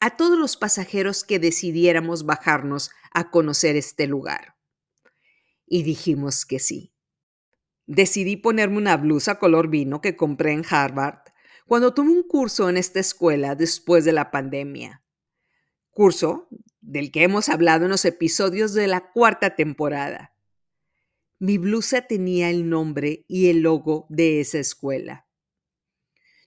a 0.00 0.16
todos 0.16 0.36
los 0.36 0.56
pasajeros 0.56 1.22
que 1.22 1.38
decidiéramos 1.38 2.26
bajarnos 2.26 2.90
a 3.12 3.30
conocer 3.30 3.76
este 3.76 4.08
lugar. 4.08 4.56
Y 5.66 5.84
dijimos 5.84 6.44
que 6.44 6.58
sí. 6.58 6.92
Decidí 7.86 8.36
ponerme 8.36 8.78
una 8.78 8.96
blusa 8.96 9.38
color 9.38 9.68
vino 9.68 10.00
que 10.00 10.16
compré 10.16 10.50
en 10.50 10.64
Harvard 10.68 11.20
cuando 11.68 11.94
tomé 11.94 12.10
un 12.10 12.24
curso 12.24 12.68
en 12.68 12.76
esta 12.76 12.98
escuela 12.98 13.54
después 13.54 14.04
de 14.04 14.14
la 14.14 14.32
pandemia. 14.32 14.99
Curso 15.90 16.48
del 16.80 17.10
que 17.10 17.24
hemos 17.24 17.48
hablado 17.48 17.84
en 17.84 17.90
los 17.90 18.04
episodios 18.04 18.74
de 18.74 18.86
la 18.86 19.10
cuarta 19.12 19.56
temporada. 19.56 20.34
Mi 21.38 21.58
blusa 21.58 22.02
tenía 22.02 22.48
el 22.50 22.68
nombre 22.68 23.24
y 23.26 23.48
el 23.48 23.60
logo 23.60 24.06
de 24.08 24.40
esa 24.40 24.58
escuela. 24.58 25.26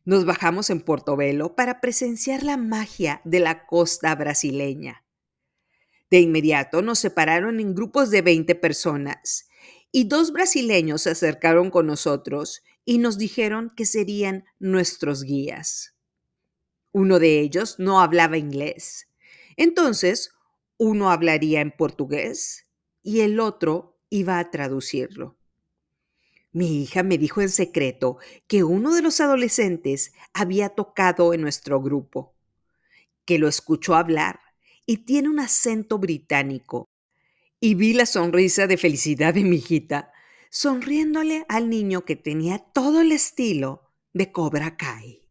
Nos 0.05 0.25
bajamos 0.25 0.69
en 0.69 0.81
Portobelo 0.81 1.55
para 1.55 1.81
presenciar 1.81 2.43
la 2.43 2.57
magia 2.57 3.21
de 3.25 3.39
la 3.39 3.65
costa 3.65 4.15
brasileña. 4.15 5.05
De 6.09 6.19
inmediato 6.19 6.81
nos 6.81 7.00
separaron 7.00 7.59
en 7.59 7.73
grupos 7.73 8.12
de 8.12 8.21
20 8.21 8.55
personas 8.55 9.47
y 9.91 10.05
dos 10.05 10.31
brasileños 10.31 11.03
se 11.03 11.12
acercaron 11.12 11.69
con 11.69 11.88
nosotros 11.88 12.63
y 12.85 12.97
nos 12.97 13.17
dijeron 13.17 13.71
que 13.75 13.85
serían 13.85 14.45
nuestros 14.59 15.23
guías. 15.23 15.95
Uno 16.91 17.19
de 17.19 17.39
ellos 17.39 17.75
no 17.79 18.01
hablaba 18.01 18.38
inglés 18.38 19.07
entonces, 19.57 20.31
uno 20.77 21.12
hablaría 21.12 21.62
en 21.62 21.72
portugués 21.72 22.67
y 23.01 23.22
el 23.22 23.39
otro 23.39 24.00
iba 24.10 24.39
a 24.39 24.51
traducirlo. 24.51 25.38
Mi 26.51 26.83
hija 26.83 27.01
me 27.01 27.17
dijo 27.17 27.41
en 27.41 27.50
secreto 27.50 28.17
que 28.48 28.63
uno 28.63 28.93
de 28.93 29.01
los 29.01 29.19
adolescentes 29.19 30.13
había 30.33 30.69
tocado 30.69 31.33
en 31.33 31.41
nuestro 31.41 31.81
grupo, 31.81 32.36
que 33.25 33.39
lo 33.39 33.48
escuchó 33.48 33.95
hablar 33.95 34.39
y 34.86 34.98
tiene 34.98 35.29
un 35.29 35.39
acento 35.39 35.98
británico. 35.98 36.89
Y 37.60 37.75
vi 37.75 37.93
la 37.93 38.05
sonrisa 38.05 38.67
de 38.67 38.77
felicidad 38.77 39.33
de 39.33 39.43
mi 39.43 39.55
hijita, 39.55 40.12
sonriéndole 40.51 41.45
al 41.50 41.69
niño 41.69 42.05
que 42.05 42.15
tenía 42.15 42.60
todo 42.60 43.01
el 43.01 43.12
estilo 43.12 43.89
de 44.13 44.31
Cobra 44.31 44.77
Kai. 44.77 45.27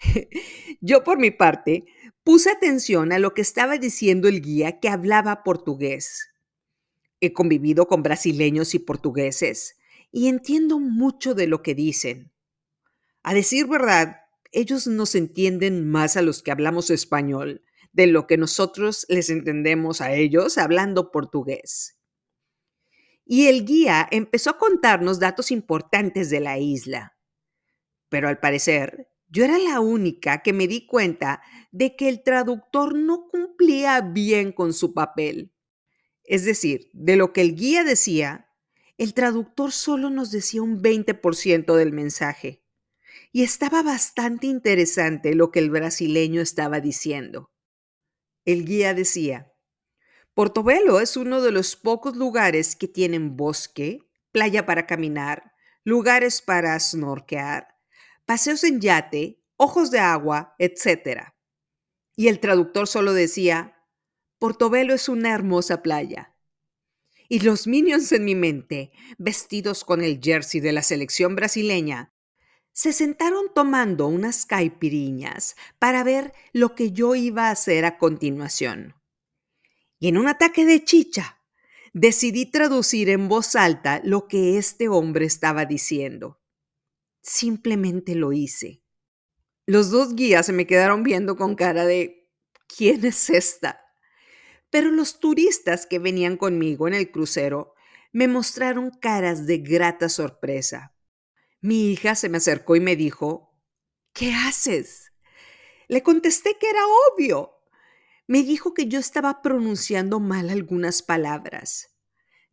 Yo 0.80 1.04
por 1.04 1.18
mi 1.18 1.30
parte 1.30 1.84
puse 2.26 2.50
atención 2.50 3.12
a 3.12 3.20
lo 3.20 3.34
que 3.34 3.40
estaba 3.40 3.78
diciendo 3.78 4.26
el 4.26 4.42
guía 4.42 4.80
que 4.80 4.88
hablaba 4.88 5.44
portugués. 5.44 6.32
He 7.20 7.32
convivido 7.32 7.86
con 7.86 8.02
brasileños 8.02 8.74
y 8.74 8.80
portugueses 8.80 9.76
y 10.10 10.26
entiendo 10.26 10.80
mucho 10.80 11.36
de 11.36 11.46
lo 11.46 11.62
que 11.62 11.76
dicen. 11.76 12.32
A 13.22 13.32
decir 13.32 13.68
verdad, 13.68 14.22
ellos 14.50 14.88
nos 14.88 15.14
entienden 15.14 15.88
más 15.88 16.16
a 16.16 16.22
los 16.22 16.42
que 16.42 16.50
hablamos 16.50 16.90
español 16.90 17.62
de 17.92 18.08
lo 18.08 18.26
que 18.26 18.36
nosotros 18.36 19.06
les 19.08 19.30
entendemos 19.30 20.00
a 20.00 20.12
ellos 20.12 20.58
hablando 20.58 21.12
portugués. 21.12 22.00
Y 23.24 23.46
el 23.46 23.64
guía 23.64 24.08
empezó 24.10 24.50
a 24.50 24.58
contarnos 24.58 25.20
datos 25.20 25.52
importantes 25.52 26.28
de 26.30 26.40
la 26.40 26.58
isla. 26.58 27.16
Pero 28.08 28.28
al 28.28 28.40
parecer, 28.40 29.12
yo 29.28 29.44
era 29.44 29.58
la 29.58 29.80
única 29.80 30.42
que 30.42 30.52
me 30.52 30.68
di 30.68 30.86
cuenta 30.86 31.42
de 31.76 31.94
que 31.94 32.08
el 32.08 32.22
traductor 32.22 32.94
no 32.94 33.28
cumplía 33.28 34.00
bien 34.00 34.50
con 34.50 34.72
su 34.72 34.94
papel. 34.94 35.52
Es 36.24 36.46
decir, 36.46 36.88
de 36.94 37.16
lo 37.16 37.34
que 37.34 37.42
el 37.42 37.54
guía 37.54 37.84
decía, 37.84 38.48
el 38.96 39.12
traductor 39.12 39.72
solo 39.72 40.08
nos 40.08 40.30
decía 40.30 40.62
un 40.62 40.82
20% 40.82 41.76
del 41.76 41.92
mensaje. 41.92 42.64
Y 43.30 43.42
estaba 43.42 43.82
bastante 43.82 44.46
interesante 44.46 45.34
lo 45.34 45.50
que 45.50 45.58
el 45.58 45.68
brasileño 45.68 46.40
estaba 46.40 46.80
diciendo. 46.80 47.52
El 48.46 48.64
guía 48.64 48.94
decía, 48.94 49.52
Portobelo 50.32 51.00
es 51.00 51.18
uno 51.18 51.42
de 51.42 51.52
los 51.52 51.76
pocos 51.76 52.16
lugares 52.16 52.74
que 52.74 52.88
tienen 52.88 53.36
bosque, 53.36 54.00
playa 54.32 54.64
para 54.64 54.86
caminar, 54.86 55.52
lugares 55.84 56.40
para 56.40 56.80
snorkear, 56.80 57.68
paseos 58.24 58.64
en 58.64 58.80
yate, 58.80 59.42
ojos 59.56 59.90
de 59.90 59.98
agua, 59.98 60.54
etc. 60.58 61.35
Y 62.16 62.28
el 62.28 62.40
traductor 62.40 62.88
solo 62.88 63.12
decía, 63.12 63.76
Portobelo 64.38 64.94
es 64.94 65.08
una 65.08 65.32
hermosa 65.34 65.82
playa. 65.82 66.34
Y 67.28 67.40
los 67.40 67.66
minions 67.66 68.10
en 68.12 68.24
mi 68.24 68.34
mente, 68.34 68.90
vestidos 69.18 69.84
con 69.84 70.02
el 70.02 70.20
jersey 70.22 70.60
de 70.60 70.72
la 70.72 70.82
selección 70.82 71.36
brasileña, 71.36 72.12
se 72.72 72.92
sentaron 72.92 73.46
tomando 73.54 74.06
unas 74.06 74.44
caipiriñas 74.44 75.56
para 75.78 76.04
ver 76.04 76.34
lo 76.52 76.74
que 76.74 76.92
yo 76.92 77.14
iba 77.14 77.48
a 77.48 77.52
hacer 77.52 77.84
a 77.84 77.98
continuación. 77.98 78.94
Y 79.98 80.08
en 80.08 80.18
un 80.18 80.28
ataque 80.28 80.66
de 80.66 80.84
chicha, 80.84 81.42
decidí 81.94 82.44
traducir 82.44 83.08
en 83.08 83.28
voz 83.28 83.56
alta 83.56 84.02
lo 84.04 84.28
que 84.28 84.58
este 84.58 84.88
hombre 84.88 85.24
estaba 85.24 85.64
diciendo. 85.64 86.42
Simplemente 87.22 88.14
lo 88.14 88.32
hice. 88.32 88.82
Los 89.66 89.90
dos 89.90 90.14
guías 90.14 90.46
se 90.46 90.52
me 90.52 90.64
quedaron 90.64 91.02
viendo 91.02 91.36
con 91.36 91.56
cara 91.56 91.84
de 91.84 92.30
¿quién 92.68 93.04
es 93.04 93.28
esta? 93.30 93.80
Pero 94.70 94.92
los 94.92 95.18
turistas 95.18 95.86
que 95.86 95.98
venían 95.98 96.36
conmigo 96.36 96.86
en 96.86 96.94
el 96.94 97.10
crucero 97.10 97.74
me 98.12 98.28
mostraron 98.28 98.90
caras 98.90 99.44
de 99.46 99.58
grata 99.58 100.08
sorpresa. 100.08 100.94
Mi 101.60 101.90
hija 101.90 102.14
se 102.14 102.28
me 102.28 102.36
acercó 102.36 102.76
y 102.76 102.80
me 102.80 102.94
dijo, 102.94 103.60
¿qué 104.12 104.32
haces? 104.32 105.12
Le 105.88 106.04
contesté 106.04 106.56
que 106.58 106.70
era 106.70 106.82
obvio. 107.12 107.52
Me 108.28 108.44
dijo 108.44 108.72
que 108.72 108.86
yo 108.86 109.00
estaba 109.00 109.42
pronunciando 109.42 110.20
mal 110.20 110.48
algunas 110.48 111.02
palabras. 111.02 111.95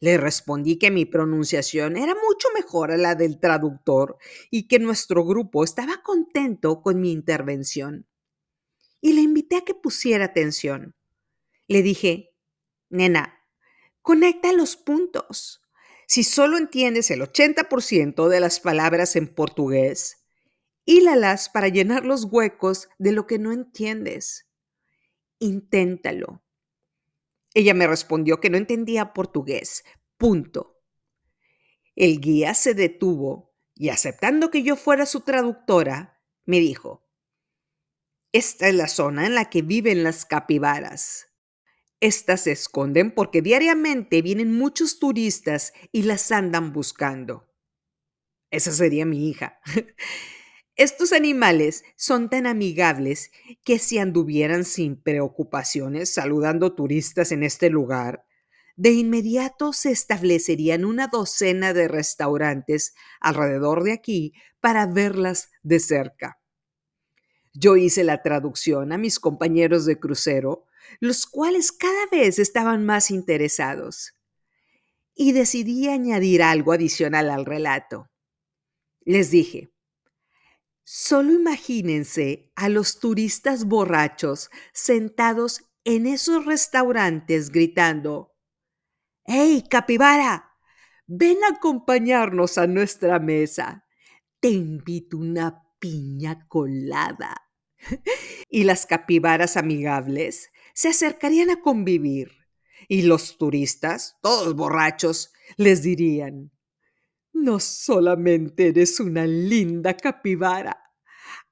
Le 0.04 0.18
respondí 0.18 0.78
que 0.78 0.92
mi 0.92 1.06
pronunciación 1.06 1.96
era 1.96 2.14
mucho 2.14 2.50
mejor 2.54 2.92
a 2.92 2.98
la 2.98 3.16
del 3.16 3.40
traductor 3.40 4.18
y 4.52 4.68
que 4.68 4.78
nuestro 4.78 5.24
grupo 5.24 5.64
estaba 5.64 6.04
contento 6.04 6.82
con 6.82 7.00
mi 7.00 7.14
intervención. 7.14 8.06
Y 9.00 9.14
le 9.14 9.22
invité 9.22 9.56
a 9.56 9.62
que 9.62 9.74
pusiera 9.74 10.26
atención. 10.26 10.94
Le 11.70 11.82
dije, 11.84 12.36
nena, 12.90 13.46
conecta 14.02 14.52
los 14.52 14.76
puntos. 14.76 15.62
Si 16.06 16.26
solo 16.26 16.58
entiendes 16.58 17.10
el 17.10 17.22
80% 17.22 18.28
de 18.28 18.42
las 18.42 18.60
palabras 18.60 19.16
en 19.16 19.34
portugués, 19.34 20.26
hílalas 20.84 21.48
para 21.48 21.70
llenar 21.70 22.04
los 22.04 22.26
huecos 22.26 22.90
de 23.00 23.14
lo 23.14 23.26
que 23.26 23.40
no 23.40 23.54
entiendes. 23.54 24.50
Inténtalo. 25.40 26.43
Ella 27.54 27.74
me 27.74 27.88
respondió 27.88 28.40
que 28.40 28.50
no 28.50 28.58
entendía 28.58 29.14
portugués. 29.14 29.84
Punto. 30.18 30.82
El 31.96 32.20
guía 32.20 32.54
se 32.54 32.74
detuvo 32.74 33.54
y 33.76 33.90
aceptando 33.90 34.50
que 34.52 34.64
yo 34.64 34.76
fuera 34.76 35.06
su 35.06 35.22
traductora, 35.22 36.22
me 36.46 36.60
dijo, 36.60 37.08
esta 38.32 38.68
es 38.68 38.76
la 38.76 38.88
zona 38.88 39.28
en 39.28 39.36
la 39.36 39.50
que 39.50 39.62
viven 39.62 40.04
las 40.04 40.26
capibaras. 40.26 41.28
Estas 42.00 42.42
se 42.42 42.52
esconden 42.52 43.14
porque 43.14 43.42
diariamente 43.42 44.22
vienen 44.22 44.58
muchos 44.58 45.00
turistas 45.00 45.72
y 45.92 46.04
las 46.04 46.32
andan 46.32 46.74
buscando. 46.74 47.48
Esa 48.50 48.72
sería 48.72 49.06
mi 49.06 49.30
hija. 49.30 49.60
Estos 50.76 51.14
animales 51.14 51.84
son 51.96 52.30
tan 52.30 52.48
amigables 52.48 53.32
que 53.64 53.78
si 53.78 54.00
anduvieran 54.00 54.66
sin 54.66 54.96
preocupaciones 54.96 56.14
saludando 56.14 56.74
turistas 56.74 57.32
en 57.32 57.44
este 57.44 57.70
lugar, 57.70 58.26
de 58.76 58.92
inmediato 58.92 59.72
se 59.72 59.92
establecerían 59.92 60.84
una 60.84 61.08
docena 61.08 61.74
de 61.74 61.88
restaurantes 61.88 62.96
alrededor 63.20 63.84
de 63.84 63.94
aquí 63.94 64.34
para 64.60 64.88
verlas 64.88 65.52
de 65.62 65.80
cerca. 65.80 66.40
Yo 67.54 67.76
hice 67.76 68.04
la 68.04 68.24
traducción 68.24 68.92
a 68.92 68.98
mis 68.98 69.20
compañeros 69.20 69.86
de 69.86 70.00
crucero, 70.00 70.66
los 71.00 71.28
cuales 71.28 71.72
cada 71.72 72.08
vez 72.12 72.40
estaban 72.40 72.84
más 72.84 73.12
interesados. 73.12 74.16
Y 75.14 75.34
decidí 75.34 75.88
añadir 75.88 76.42
algo 76.42 76.72
adicional 76.72 77.30
al 77.30 77.46
relato. 77.46 78.10
Les 79.02 79.30
dije, 79.30 79.73
Solo 80.84 81.32
imagínense 81.32 82.52
a 82.56 82.68
los 82.68 83.00
turistas 83.00 83.66
borrachos 83.66 84.50
sentados 84.74 85.64
en 85.86 86.08
esos 86.08 86.46
restaurantes 86.46 87.50
gritando, 87.50 88.36
¡Hey, 89.26 89.64
capibara! 89.70 90.52
Ven 91.08 91.38
a 91.44 91.56
acompañarnos 91.56 92.58
a 92.58 92.68
nuestra 92.68 93.20
mesa. 93.20 93.86
Te 94.40 94.50
invito 94.50 95.18
una 95.18 95.64
piña 95.80 96.48
colada. 96.48 97.36
y 98.50 98.64
las 98.64 98.86
capibaras 98.86 99.58
amigables 99.58 100.52
se 100.74 100.90
acercarían 100.90 101.50
a 101.50 101.62
convivir. 101.62 102.32
Y 102.90 103.04
los 103.04 103.38
turistas, 103.38 104.18
todos 104.22 104.56
borrachos, 104.56 105.32
les 105.56 105.82
dirían, 105.82 106.52
no 107.34 107.60
solamente 107.60 108.68
eres 108.70 109.00
una 109.00 109.26
linda 109.26 109.96
capibara, 109.98 110.84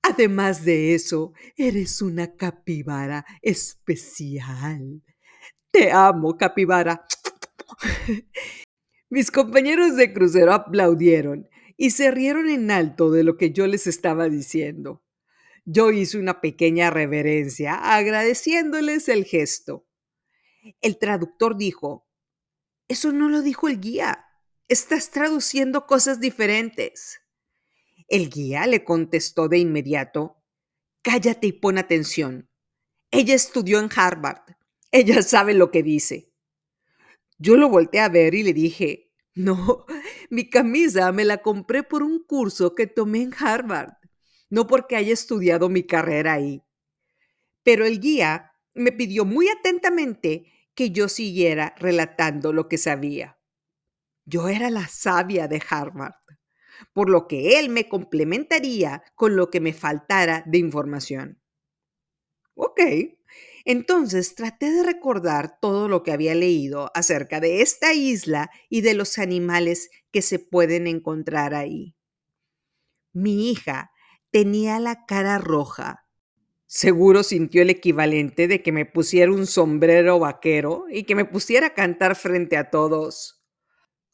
además 0.02 0.64
de 0.64 0.94
eso, 0.94 1.34
eres 1.58 2.02
una 2.02 2.36
capibara 2.36 3.26
especial. 3.42 5.02
Te 5.72 5.92
amo, 5.92 6.38
capibara. 6.38 7.06
Mis 9.10 9.32
compañeros 9.32 9.96
de 9.96 10.14
crucero 10.14 10.54
aplaudieron 10.54 11.50
y 11.78 11.92
se 11.92 12.12
rieron 12.12 12.50
en 12.50 12.72
alto 12.72 13.12
de 13.12 13.24
lo 13.24 13.38
que 13.38 13.52
yo 13.52 13.68
les 13.68 13.88
estaba 13.88 14.30
diciendo. 14.30 15.04
Yo 15.66 15.92
hice 15.92 16.18
una 16.18 16.42
pequeña 16.42 16.90
reverencia 16.90 17.96
agradeciéndoles 17.96 19.10
el 19.10 19.26
gesto. 19.26 19.88
El 20.82 20.98
traductor 20.98 21.58
dijo, 21.58 22.08
eso 22.88 23.12
no 23.12 23.30
lo 23.30 23.42
dijo 23.42 23.68
el 23.68 23.80
guía. 23.80 24.31
Estás 24.72 25.12
traduciendo 25.12 25.86
cosas 25.86 26.22
diferentes. 26.22 27.20
El 28.08 28.30
guía 28.30 28.66
le 28.68 28.86
contestó 28.86 29.50
de 29.50 29.58
inmediato, 29.58 30.38
Cállate 31.02 31.48
y 31.48 31.52
pon 31.52 31.78
atención. 31.78 32.50
Ella 33.12 33.36
estudió 33.36 33.82
en 33.82 33.90
Harvard. 33.94 34.44
Ella 34.90 35.24
sabe 35.24 35.56
lo 35.56 35.72
que 35.72 35.84
dice. 35.84 36.32
Yo 37.38 37.58
lo 37.58 37.68
volteé 37.68 38.00
a 38.00 38.08
ver 38.08 38.34
y 38.34 38.44
le 38.44 38.54
dije, 38.54 39.12
no, 39.34 39.86
mi 40.30 40.50
camisa 40.50 41.12
me 41.12 41.26
la 41.26 41.42
compré 41.42 41.84
por 41.84 42.02
un 42.02 42.24
curso 42.24 42.74
que 42.74 42.88
tomé 42.88 43.24
en 43.24 43.34
Harvard, 43.38 43.96
no 44.50 44.68
porque 44.68 44.96
haya 44.96 45.12
estudiado 45.12 45.68
mi 45.68 45.84
carrera 45.84 46.32
ahí. 46.32 46.64
Pero 47.64 47.86
el 47.86 48.00
guía 48.00 48.54
me 48.74 48.94
pidió 48.94 49.26
muy 49.26 49.50
atentamente 49.50 50.46
que 50.76 50.92
yo 50.92 51.10
siguiera 51.10 51.76
relatando 51.78 52.54
lo 52.54 52.70
que 52.70 52.78
sabía. 52.78 53.38
Yo 54.32 54.48
era 54.48 54.70
la 54.70 54.88
sabia 54.88 55.50
de 55.50 55.62
Harvard. 55.70 56.14
por 56.94 57.10
lo 57.10 57.28
que 57.28 57.60
él 57.60 57.70
me 57.70 57.90
complementaría 57.90 59.04
con 59.14 59.36
lo 59.36 59.52
que 59.52 59.60
me 59.60 59.74
faltara 59.74 60.44
de 60.48 60.58
información. 60.58 61.42
Ok, 62.56 62.80
entonces 63.66 64.34
traté 64.34 64.72
de 64.72 64.84
recordar 64.84 65.60
todo 65.60 65.90
lo 65.90 66.02
que 66.02 66.14
había 66.14 66.34
leído 66.34 66.90
acerca 66.96 67.40
de 67.42 67.62
esta 67.62 67.94
isla 67.94 68.50
y 68.70 68.82
de 68.82 68.94
los 68.94 69.20
animales 69.20 69.90
que 70.12 70.22
se 70.22 70.40
pueden 70.40 70.88
encontrar 70.88 71.54
ahí. 71.54 71.96
Mi 73.14 73.52
hija 73.52 73.92
tenía 74.32 74.80
la 74.80 75.06
cara 75.06 75.38
roja. 75.40 76.08
Seguro 76.66 77.24
sintió 77.24 77.62
el 77.62 77.70
equivalente 77.70 78.48
de 78.48 78.64
que 78.64 78.72
me 78.72 78.86
pusiera 78.86 79.32
un 79.32 79.46
sombrero 79.46 80.20
vaquero 80.20 80.86
y 80.90 81.04
que 81.04 81.16
me 81.16 81.26
pusiera 81.26 81.68
a 81.68 81.74
cantar 81.74 82.16
frente 82.16 82.56
a 82.56 82.70
todos. 82.70 83.41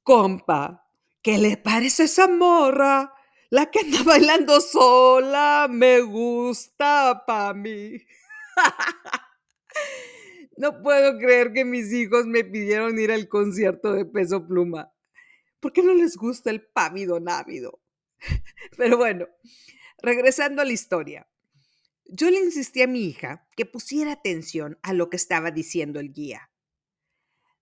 Compa, 0.08 0.88
¿qué 1.22 1.38
le 1.38 1.58
parece 1.58 2.06
esa 2.06 2.30
morra? 2.30 3.14
La 3.50 3.70
que 3.70 3.82
anda 3.82 4.04
bailando 4.04 4.62
sola 4.62 5.68
me 5.70 6.00
gusta 6.00 7.26
pa' 7.28 7.54
mí. 7.54 7.98
No 10.56 10.82
puedo 10.82 11.20
creer 11.20 11.54
que 11.54 11.66
mis 11.66 11.94
hijos 11.94 12.26
me 12.26 12.44
pidieron 12.44 12.98
ir 12.98 13.12
al 13.12 13.28
concierto 13.28 13.94
de 13.94 14.06
Peso 14.06 14.48
Pluma. 14.48 14.92
¿Por 15.60 15.72
qué 15.72 15.84
no 15.84 15.94
les 15.94 16.16
gusta 16.16 16.50
el 16.50 16.66
pávido 16.66 17.20
návido? 17.20 17.80
Pero 18.78 18.98
bueno, 18.98 19.28
regresando 20.02 20.64
a 20.64 20.66
la 20.66 20.72
historia. 20.72 21.28
Yo 22.06 22.32
le 22.32 22.40
insistí 22.40 22.82
a 22.82 22.88
mi 22.88 23.06
hija 23.06 23.48
que 23.56 23.68
pusiera 23.68 24.14
atención 24.14 24.80
a 24.82 24.94
lo 24.94 25.12
que 25.12 25.18
estaba 25.18 25.52
diciendo 25.52 26.00
el 26.00 26.12
guía. 26.12 26.50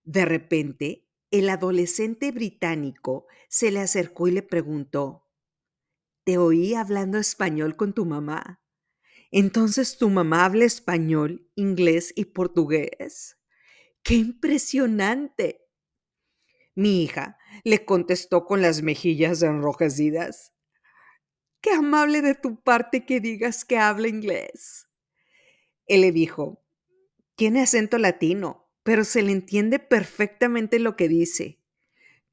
De 0.04 0.24
repente, 0.24 1.05
el 1.30 1.48
adolescente 1.48 2.30
británico 2.32 3.26
se 3.48 3.70
le 3.70 3.80
acercó 3.80 4.28
y 4.28 4.32
le 4.32 4.42
preguntó, 4.42 5.26
¿te 6.24 6.38
oí 6.38 6.74
hablando 6.74 7.18
español 7.18 7.76
con 7.76 7.92
tu 7.92 8.04
mamá? 8.04 8.62
Entonces 9.30 9.98
tu 9.98 10.08
mamá 10.08 10.44
habla 10.44 10.64
español, 10.64 11.50
inglés 11.54 12.12
y 12.16 12.26
portugués. 12.26 13.38
¡Qué 14.02 14.14
impresionante! 14.14 15.66
Mi 16.74 17.02
hija 17.02 17.38
le 17.64 17.84
contestó 17.84 18.44
con 18.44 18.62
las 18.62 18.82
mejillas 18.82 19.42
enrojecidas. 19.42 20.52
Qué 21.60 21.70
amable 21.70 22.22
de 22.22 22.34
tu 22.34 22.62
parte 22.62 23.04
que 23.04 23.18
digas 23.18 23.64
que 23.64 23.78
habla 23.78 24.08
inglés. 24.08 24.88
Él 25.86 26.02
le 26.02 26.12
dijo, 26.12 26.62
tiene 27.34 27.62
acento 27.62 27.98
latino, 27.98 28.65
pero 28.86 29.02
se 29.02 29.20
le 29.20 29.32
entiende 29.32 29.80
perfectamente 29.80 30.78
lo 30.78 30.94
que 30.94 31.08
dice. 31.08 31.60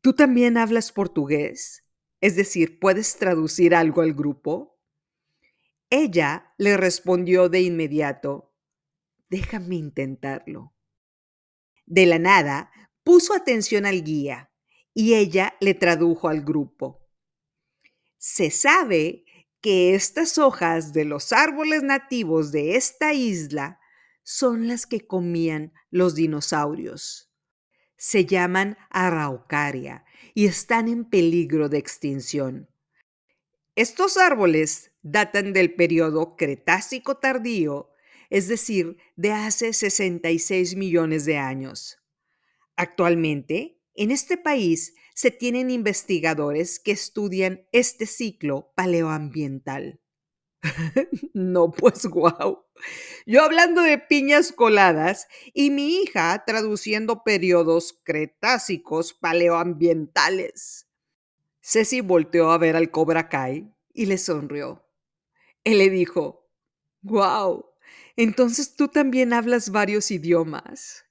¿Tú 0.01 0.13
también 0.13 0.55
hablas 0.55 0.91
portugués? 0.91 1.83
Es 2.21 2.35
decir, 2.35 2.77
¿puedes 2.77 3.17
traducir 3.17 3.73
algo 3.73 4.03
al 4.03 4.13
grupo? 4.13 4.79
Ella 5.89 6.53
le 6.59 6.77
respondió 6.77 7.49
de 7.49 7.61
inmediato, 7.61 8.53
déjame 9.31 9.77
intentarlo. 9.77 10.75
De 11.87 12.05
la 12.05 12.19
nada, 12.19 12.69
puso 13.03 13.33
atención 13.33 13.87
al 13.87 14.03
guía 14.03 14.51
y 14.93 15.15
ella 15.15 15.55
le 15.59 15.73
tradujo 15.73 16.27
al 16.27 16.41
grupo. 16.41 17.03
Se 18.19 18.51
sabe 18.51 19.25
que 19.59 19.95
estas 19.95 20.37
hojas 20.37 20.93
de 20.93 21.05
los 21.05 21.33
árboles 21.33 21.81
nativos 21.81 22.51
de 22.51 22.75
esta 22.75 23.11
isla 23.15 23.79
son 24.23 24.67
las 24.67 24.85
que 24.85 25.05
comían 25.05 25.73
los 25.91 26.15
dinosaurios. 26.15 27.31
Se 27.97 28.25
llaman 28.25 28.77
araucaria 28.89 30.05
y 30.33 30.45
están 30.45 30.87
en 30.87 31.05
peligro 31.05 31.69
de 31.69 31.77
extinción. 31.77 32.69
Estos 33.75 34.17
árboles 34.17 34.91
datan 35.01 35.53
del 35.53 35.73
periodo 35.73 36.35
Cretácico 36.35 37.17
tardío, 37.17 37.91
es 38.29 38.47
decir, 38.47 38.97
de 39.15 39.31
hace 39.31 39.73
66 39.73 40.75
millones 40.75 41.25
de 41.25 41.37
años. 41.37 41.97
Actualmente, 42.75 43.79
en 43.95 44.11
este 44.11 44.37
país 44.37 44.95
se 45.13 45.31
tienen 45.31 45.69
investigadores 45.69 46.79
que 46.79 46.91
estudian 46.91 47.67
este 47.71 48.05
ciclo 48.05 48.73
paleoambiental. 48.75 50.02
no, 51.33 51.71
pues 51.71 52.05
guau. 52.05 52.65
Yo 53.25 53.43
hablando 53.43 53.81
de 53.81 53.97
piñas 53.97 54.51
coladas 54.51 55.27
y 55.53 55.71
mi 55.71 55.97
hija 55.97 56.43
traduciendo 56.45 57.23
periodos 57.23 57.99
cretácicos 58.03 59.13
paleoambientales. 59.13 60.87
Ceci 61.61 62.01
volteó 62.01 62.51
a 62.51 62.57
ver 62.57 62.75
al 62.75 62.91
Cobra 62.91 63.29
Kai 63.29 63.73
y 63.93 64.05
le 64.05 64.17
sonrió. 64.17 64.85
Él 65.63 65.79
le 65.79 65.89
dijo, 65.89 66.49
wow, 67.01 67.65
entonces 68.17 68.75
tú 68.75 68.89
también 68.89 69.33
hablas 69.33 69.71
varios 69.71 70.11
idiomas, 70.11 71.05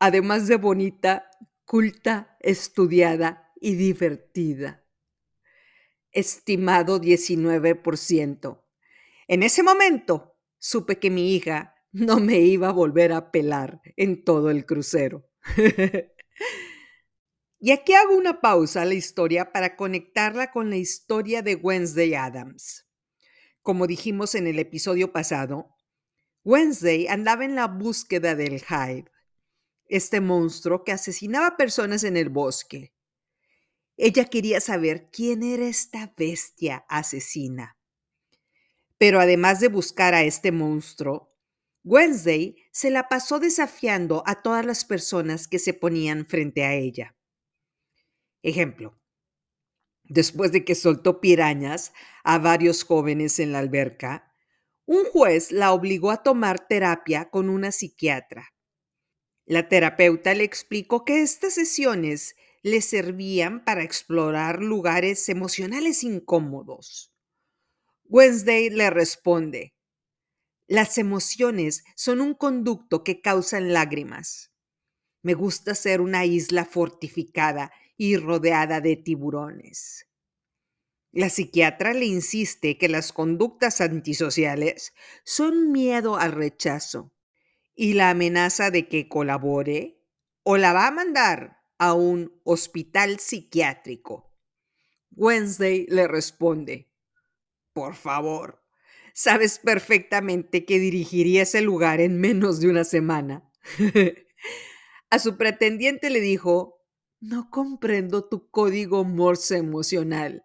además 0.00 0.48
de 0.48 0.56
bonita, 0.56 1.30
culta, 1.64 2.36
estudiada 2.40 3.52
y 3.60 3.76
divertida. 3.76 4.84
Estimado 6.12 6.98
19%. 7.00 8.63
En 9.28 9.42
ese 9.42 9.62
momento 9.62 10.36
supe 10.58 10.98
que 10.98 11.10
mi 11.10 11.34
hija 11.34 11.74
no 11.92 12.18
me 12.18 12.38
iba 12.38 12.68
a 12.68 12.72
volver 12.72 13.12
a 13.12 13.30
pelar 13.30 13.80
en 13.96 14.24
todo 14.24 14.50
el 14.50 14.66
crucero. 14.66 15.28
Y 17.64 17.70
aquí 17.70 17.94
hago 17.94 18.14
una 18.14 18.42
pausa 18.42 18.82
a 18.82 18.84
la 18.84 18.92
historia 18.92 19.50
para 19.50 19.74
conectarla 19.74 20.50
con 20.50 20.68
la 20.68 20.76
historia 20.76 21.40
de 21.40 21.54
Wednesday 21.54 22.12
Adams. 22.14 22.86
Como 23.62 23.86
dijimos 23.86 24.34
en 24.34 24.46
el 24.46 24.58
episodio 24.58 25.12
pasado, 25.12 25.74
Wednesday 26.44 27.06
andaba 27.06 27.46
en 27.46 27.54
la 27.54 27.66
búsqueda 27.66 28.34
del 28.34 28.60
Hyde, 28.60 29.10
este 29.86 30.20
monstruo 30.20 30.84
que 30.84 30.92
asesinaba 30.92 31.56
personas 31.56 32.04
en 32.04 32.18
el 32.18 32.28
bosque. 32.28 32.92
Ella 33.96 34.26
quería 34.26 34.60
saber 34.60 35.08
quién 35.10 35.42
era 35.42 35.66
esta 35.66 36.12
bestia 36.18 36.84
asesina. 36.86 37.78
Pero 38.98 39.20
además 39.20 39.60
de 39.60 39.68
buscar 39.68 40.14
a 40.14 40.22
este 40.22 40.52
monstruo, 40.52 41.34
Wednesday 41.82 42.56
se 42.72 42.90
la 42.90 43.08
pasó 43.08 43.38
desafiando 43.38 44.22
a 44.26 44.42
todas 44.42 44.64
las 44.64 44.84
personas 44.84 45.48
que 45.48 45.58
se 45.58 45.74
ponían 45.74 46.26
frente 46.26 46.64
a 46.64 46.74
ella. 46.74 47.14
Ejemplo, 48.42 48.98
después 50.04 50.52
de 50.52 50.64
que 50.64 50.74
soltó 50.74 51.20
pirañas 51.20 51.92
a 52.24 52.38
varios 52.38 52.84
jóvenes 52.84 53.38
en 53.38 53.52
la 53.52 53.58
alberca, 53.58 54.32
un 54.86 55.04
juez 55.04 55.50
la 55.50 55.72
obligó 55.72 56.10
a 56.10 56.22
tomar 56.22 56.66
terapia 56.68 57.30
con 57.30 57.48
una 57.48 57.72
psiquiatra. 57.72 58.54
La 59.46 59.68
terapeuta 59.68 60.34
le 60.34 60.44
explicó 60.44 61.04
que 61.04 61.22
estas 61.22 61.54
sesiones 61.54 62.34
le 62.62 62.80
servían 62.80 63.64
para 63.64 63.82
explorar 63.82 64.62
lugares 64.62 65.28
emocionales 65.28 66.02
incómodos. 66.02 67.13
Wednesday 68.06 68.68
le 68.68 68.90
responde, 68.90 69.74
las 70.66 70.98
emociones 70.98 71.84
son 71.94 72.20
un 72.20 72.34
conducto 72.34 73.02
que 73.02 73.20
causan 73.20 73.72
lágrimas. 73.72 74.52
Me 75.22 75.34
gusta 75.34 75.74
ser 75.74 76.00
una 76.00 76.24
isla 76.26 76.64
fortificada 76.64 77.72
y 77.96 78.16
rodeada 78.16 78.80
de 78.80 78.96
tiburones. 78.96 80.06
La 81.12 81.30
psiquiatra 81.30 81.94
le 81.94 82.06
insiste 82.06 82.76
que 82.76 82.88
las 82.88 83.12
conductas 83.12 83.80
antisociales 83.80 84.92
son 85.24 85.72
miedo 85.72 86.16
al 86.16 86.32
rechazo 86.32 87.14
y 87.74 87.94
la 87.94 88.10
amenaza 88.10 88.70
de 88.70 88.88
que 88.88 89.08
colabore 89.08 90.02
o 90.42 90.56
la 90.56 90.72
va 90.72 90.88
a 90.88 90.92
mandar 90.92 91.58
a 91.78 91.94
un 91.94 92.40
hospital 92.44 93.18
psiquiátrico. 93.18 94.34
Wednesday 95.10 95.86
le 95.88 96.08
responde, 96.08 96.90
por 97.74 97.96
favor, 97.96 98.62
sabes 99.12 99.58
perfectamente 99.58 100.64
que 100.64 100.78
dirigiría 100.78 101.42
ese 101.42 101.60
lugar 101.60 102.00
en 102.00 102.18
menos 102.18 102.60
de 102.60 102.68
una 102.68 102.84
semana. 102.84 103.50
a 105.10 105.18
su 105.18 105.36
pretendiente 105.36 106.08
le 106.08 106.20
dijo 106.20 106.80
no 107.20 107.50
comprendo 107.50 108.28
tu 108.28 108.50
código 108.50 109.04
Morse 109.04 109.56
emocional. 109.56 110.44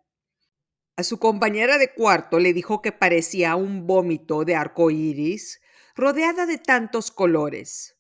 A 0.96 1.04
su 1.04 1.20
compañera 1.20 1.78
de 1.78 1.94
cuarto 1.94 2.40
le 2.40 2.52
dijo 2.52 2.82
que 2.82 2.92
parecía 2.92 3.56
un 3.56 3.86
vómito 3.86 4.44
de 4.44 4.56
arco 4.56 4.90
iris 4.90 5.62
rodeada 5.96 6.46
de 6.46 6.58
tantos 6.58 7.12
colores. 7.12 7.98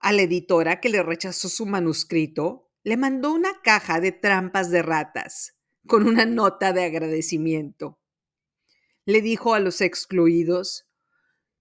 A 0.00 0.12
la 0.12 0.22
editora 0.22 0.80
que 0.80 0.90
le 0.90 1.02
rechazó 1.02 1.48
su 1.48 1.66
manuscrito, 1.66 2.70
le 2.82 2.96
mandó 2.96 3.32
una 3.32 3.62
caja 3.62 4.00
de 4.00 4.12
trampas 4.12 4.70
de 4.70 4.82
ratas 4.82 5.56
con 5.86 6.06
una 6.06 6.26
nota 6.26 6.72
de 6.72 6.84
agradecimiento. 6.84 8.03
Le 9.04 9.20
dijo 9.20 9.54
a 9.54 9.60
los 9.60 9.80
excluidos, 9.80 10.86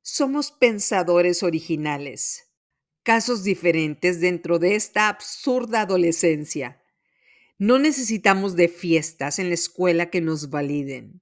somos 0.01 0.51
pensadores 0.51 1.43
originales 1.43 2.53
casos 3.03 3.43
diferentes 3.43 4.21
dentro 4.21 4.59
de 4.59 4.75
esta 4.75 5.09
absurda 5.09 5.81
adolescencia. 5.81 6.81
No 7.59 7.77
necesitamos 7.77 8.55
de 8.55 8.69
fiestas 8.69 9.39
en 9.39 9.49
la 9.49 9.55
escuela 9.55 10.09
que 10.09 10.21
nos 10.21 10.49
validen. 10.49 11.21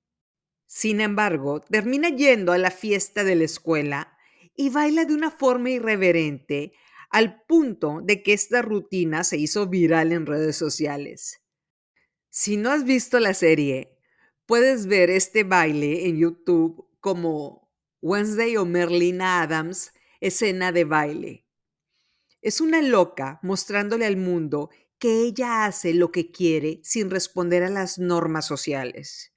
Sin 0.68 1.02
embargo, 1.02 1.60
termina 1.60 2.10
yendo 2.10 2.54
a 2.54 2.58
la 2.58 2.72
fiesta 2.72 3.24
de 3.24 3.36
la 3.36 3.44
escuela 3.44 4.18
y 4.56 4.70
baila 4.70 5.06
de 5.06 5.14
una 5.14 5.32
forma 5.32 5.72
irreverente 5.72 6.72
al 7.10 7.44
punto 7.44 8.00
de 8.04 8.24
que 8.24 8.32
esta 8.32 8.62
rutina 8.62 9.26
se 9.26 9.38
hizo 9.38 9.68
viral 9.68 10.14
en 10.14 10.26
redes 10.26 10.56
sociales. 10.56 11.42
Si 12.30 12.56
no 12.56 12.72
has 12.72 12.86
visto 12.86 13.20
la 13.20 13.34
serie, 13.34 13.98
puedes 14.52 14.88
ver 14.88 15.10
este 15.10 15.46
baile 15.46 16.10
en 16.10 16.18
YouTube 16.18 16.86
como 17.00 17.72
Wednesday 18.02 18.58
o 18.58 18.66
Merlina 18.66 19.42
Adams, 19.42 19.94
escena 20.20 20.74
de 20.74 20.84
baile. 20.84 21.48
Es 22.42 22.60
una 22.60 22.82
loca 22.82 23.40
mostrándole 23.44 24.06
al 24.06 24.18
mundo 24.18 24.70
que 25.00 25.22
ella 25.22 25.64
hace 25.64 25.94
lo 25.94 26.12
que 26.12 26.32
quiere 26.32 26.82
sin 26.84 27.10
responder 27.10 27.64
a 27.64 27.70
las 27.70 27.98
normas 27.98 28.46
sociales. 28.46 29.34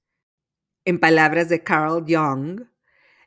En 0.85 0.99
palabras 0.99 1.49
de 1.49 1.63
Carl 1.63 2.05
Jung, 2.09 2.63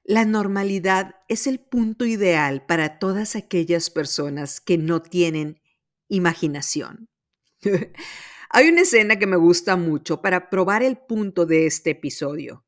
la 0.03 0.25
normalidad 0.25 1.15
es 1.29 1.47
el 1.47 1.57
punto 1.57 2.05
ideal 2.05 2.65
para 2.65 2.99
todas 2.99 3.37
aquellas 3.37 3.89
personas 3.89 4.59
que 4.59 4.77
no 4.77 5.01
tienen 5.01 5.61
imaginación. 6.09 7.07
Hay 8.49 8.69
una 8.69 8.81
escena 8.81 9.19
que 9.19 9.27
me 9.27 9.37
gusta 9.37 9.75
mucho 9.75 10.21
para 10.21 10.49
probar 10.49 10.83
el 10.83 10.97
punto 10.97 11.45
de 11.45 11.65
este 11.65 11.91
episodio. 11.91 12.65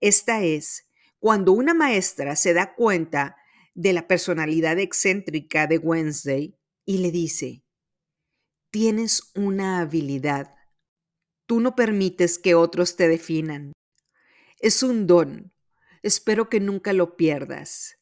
Esta 0.00 0.42
es 0.42 0.86
cuando 1.18 1.52
una 1.52 1.74
maestra 1.74 2.36
se 2.36 2.54
da 2.54 2.74
cuenta 2.74 3.36
de 3.74 3.92
la 3.92 4.08
personalidad 4.08 4.78
excéntrica 4.78 5.66
de 5.66 5.78
Wednesday 5.78 6.56
y 6.84 6.98
le 6.98 7.10
dice, 7.10 7.62
tienes 8.70 9.30
una 9.34 9.80
habilidad. 9.80 10.54
Tú 11.46 11.60
no 11.60 11.74
permites 11.74 12.38
que 12.38 12.54
otros 12.54 12.96
te 12.96 13.08
definan. 13.08 13.72
Es 14.58 14.82
un 14.82 15.06
don 15.06 15.52
Espero 16.02 16.48
que 16.48 16.60
nunca 16.60 16.94
lo 16.94 17.16
pierdas. 17.16 17.98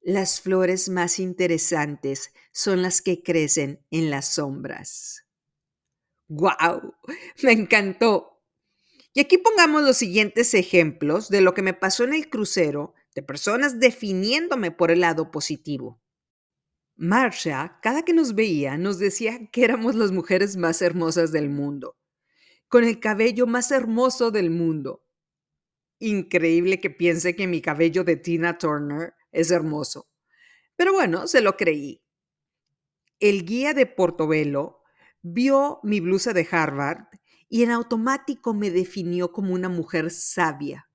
Las 0.00 0.40
flores 0.40 0.88
más 0.88 1.20
interesantes 1.20 2.32
son 2.52 2.82
las 2.82 3.00
que 3.00 3.22
crecen 3.22 3.84
en 3.90 4.10
las 4.10 4.34
sombras. 4.34 5.27
¡Guau! 6.28 6.94
Me 7.42 7.52
encantó. 7.52 8.42
Y 9.14 9.20
aquí 9.20 9.38
pongamos 9.38 9.82
los 9.82 9.96
siguientes 9.96 10.54
ejemplos 10.54 11.28
de 11.28 11.40
lo 11.40 11.54
que 11.54 11.62
me 11.62 11.74
pasó 11.74 12.04
en 12.04 12.14
el 12.14 12.28
crucero 12.30 12.94
de 13.14 13.22
personas 13.22 13.80
definiéndome 13.80 14.70
por 14.70 14.90
el 14.90 15.00
lado 15.00 15.30
positivo. 15.30 16.00
Marsha, 16.96 17.78
cada 17.82 18.02
que 18.02 18.12
nos 18.12 18.34
veía, 18.34 18.76
nos 18.76 18.98
decía 18.98 19.48
que 19.50 19.64
éramos 19.64 19.94
las 19.94 20.12
mujeres 20.12 20.56
más 20.56 20.82
hermosas 20.82 21.32
del 21.32 21.48
mundo, 21.48 21.96
con 22.68 22.84
el 22.84 23.00
cabello 23.00 23.46
más 23.46 23.70
hermoso 23.70 24.30
del 24.30 24.50
mundo, 24.50 25.04
increíble 25.98 26.80
que 26.80 26.90
piense 26.90 27.34
que 27.34 27.46
mi 27.46 27.60
cabello 27.60 28.04
de 28.04 28.16
Tina 28.16 28.58
Turner 28.58 29.14
es 29.32 29.50
hermoso. 29.50 30.08
Pero 30.76 30.92
bueno, 30.92 31.26
se 31.26 31.40
lo 31.40 31.56
creí. 31.56 32.02
El 33.20 33.44
guía 33.44 33.74
de 33.74 33.86
Portobelo 33.86 34.82
vio 35.22 35.80
mi 35.82 36.00
blusa 36.00 36.32
de 36.32 36.46
Harvard 36.50 37.06
y 37.48 37.62
en 37.62 37.70
automático 37.70 38.54
me 38.54 38.70
definió 38.70 39.32
como 39.32 39.54
una 39.54 39.68
mujer 39.68 40.10
sabia, 40.10 40.90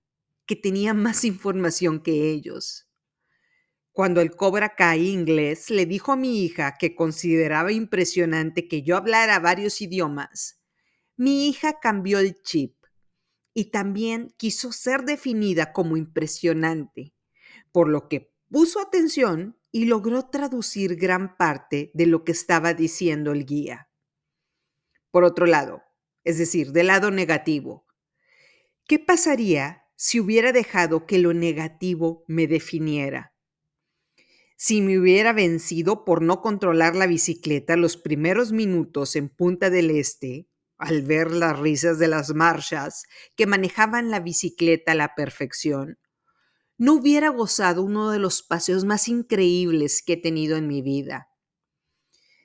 que 0.46 0.56
tenía 0.56 0.94
más 0.94 1.24
información 1.24 2.02
que 2.02 2.30
ellos. 2.30 2.88
Cuando 3.92 4.22
el 4.22 4.36
Cobra 4.36 4.76
Kai 4.76 5.10
inglés 5.10 5.70
le 5.70 5.86
dijo 5.86 6.12
a 6.12 6.16
mi 6.16 6.44
hija 6.44 6.76
que 6.80 6.96
consideraba 6.96 7.72
impresionante 7.72 8.68
que 8.68 8.82
yo 8.82 8.98
hablara 8.98 9.40
varios 9.40 9.82
idiomas, 9.82 10.60
mi 11.16 11.48
hija 11.48 11.80
cambió 11.80 12.20
el 12.20 12.42
chip 12.42 12.76
y 13.54 13.66
también 13.66 14.34
quiso 14.38 14.72
ser 14.72 15.04
definida 15.04 15.72
como 15.74 15.96
impresionante, 15.96 17.14
por 17.72 17.88
lo 17.88 18.10
que 18.10 18.34
puso 18.50 18.80
atención 18.80 19.60
y 19.72 19.86
logró 19.86 20.28
traducir 20.30 20.96
gran 20.96 21.38
parte 21.38 21.92
de 21.94 22.08
lo 22.08 22.24
que 22.24 22.32
estaba 22.32 22.74
diciendo 22.74 23.32
el 23.32 23.46
guía. 23.46 23.90
Por 25.14 25.26
otro 25.26 25.46
lado, 25.46 25.84
es 26.24 26.40
decir, 26.40 26.72
del 26.72 26.88
lado 26.88 27.12
negativo, 27.12 27.86
¿qué 28.88 28.98
pasaría 28.98 29.84
si 29.96 30.20
hubiera 30.20 30.52
dejado 30.52 31.06
que 31.06 31.20
lo 31.20 31.36
negativo 31.36 32.26
me 32.28 32.48
definiera? 32.48 33.36
Si 34.58 34.82
me 34.82 34.98
hubiera 34.98 35.32
vencido 35.32 36.04
por 36.04 36.24
no 36.24 36.42
controlar 36.42 36.96
la 36.96 37.06
bicicleta 37.06 37.78
los 37.78 37.96
primeros 37.96 38.54
minutos 38.54 39.16
en 39.16 39.30
Punta 39.30 39.70
del 39.70 39.92
Este, 39.92 40.48
al 40.80 41.04
ver 41.04 41.30
las 41.30 41.60
risas 41.60 42.00
de 42.00 42.08
las 42.08 42.34
marchas 42.34 43.04
que 43.36 43.46
manejaban 43.46 44.10
la 44.10 44.20
bicicleta 44.20 44.94
a 44.94 44.96
la 44.96 45.14
perfección, 45.14 46.00
no 46.80 46.96
hubiera 46.96 47.30
gozado 47.30 47.84
uno 47.84 48.10
de 48.10 48.18
los 48.18 48.42
paseos 48.42 48.84
más 48.84 49.08
increíbles 49.08 50.02
que 50.02 50.14
he 50.14 50.18
tenido 50.18 50.58
en 50.58 50.68
mi 50.68 50.82
vida. 50.82 51.28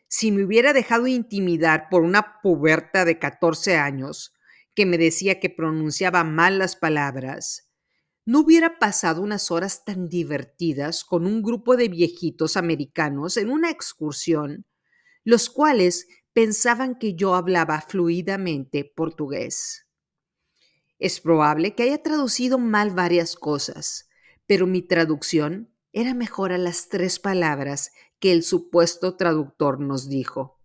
Si 0.08 0.32
me 0.32 0.42
hubiera 0.42 0.72
dejado 0.72 1.06
intimidar 1.06 1.88
por 1.90 2.02
una 2.02 2.40
puberta 2.40 3.04
de 3.04 3.18
14 3.18 3.76
años 3.76 4.34
que 4.74 4.86
me 4.86 4.96
decía 4.96 5.38
que 5.38 5.50
pronunciaba 5.50 6.24
mal 6.24 6.58
las 6.58 6.76
palabras, 6.76 7.68
no 8.24 8.40
hubiera 8.40 8.78
pasado 8.78 9.22
unas 9.22 9.50
horas 9.50 9.84
tan 9.84 10.08
divertidas 10.08 11.04
con 11.04 11.26
un 11.26 11.42
grupo 11.42 11.76
de 11.76 11.88
viejitos 11.88 12.56
americanos 12.56 13.36
en 13.36 13.50
una 13.50 13.70
excursión, 13.70 14.66
los 15.24 15.50
cuales 15.50 16.06
pensaban 16.32 16.98
que 16.98 17.14
yo 17.14 17.34
hablaba 17.34 17.80
fluidamente 17.80 18.84
portugués. 18.84 19.86
Es 20.98 21.20
probable 21.20 21.74
que 21.74 21.84
haya 21.84 22.02
traducido 22.02 22.58
mal 22.58 22.90
varias 22.90 23.34
cosas, 23.34 24.08
pero 24.46 24.66
mi 24.66 24.82
traducción 24.82 25.74
era 25.92 26.14
mejor 26.14 26.52
a 26.52 26.58
las 26.58 26.88
tres 26.88 27.18
palabras 27.18 27.92
que 28.20 28.32
el 28.32 28.42
supuesto 28.42 29.16
traductor 29.16 29.80
nos 29.80 30.08
dijo. 30.08 30.60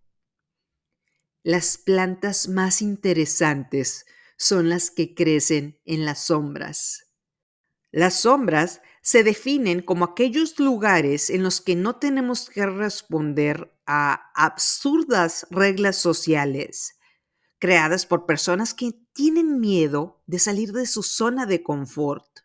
Las 1.42 1.78
plantas 1.78 2.48
más 2.48 2.82
interesantes 2.82 4.06
son 4.36 4.68
las 4.68 4.90
que 4.90 5.14
crecen 5.14 5.80
en 5.84 6.04
las 6.04 6.26
sombras. 6.26 7.06
Las 7.90 8.20
sombras 8.20 8.80
se 9.02 9.22
definen 9.22 9.82
como 9.82 10.04
aquellos 10.04 10.58
lugares 10.58 11.30
en 11.30 11.42
los 11.42 11.60
que 11.60 11.76
no 11.76 11.96
tenemos 11.96 12.50
que 12.50 12.66
responder 12.66 13.76
a 13.86 14.30
absurdas 14.34 15.46
reglas 15.50 15.96
sociales 15.96 16.98
creadas 17.64 18.04
por 18.04 18.26
personas 18.26 18.74
que 18.74 18.92
tienen 19.14 19.58
miedo 19.58 20.20
de 20.26 20.38
salir 20.38 20.72
de 20.72 20.84
su 20.84 21.02
zona 21.02 21.46
de 21.46 21.62
confort 21.62 22.40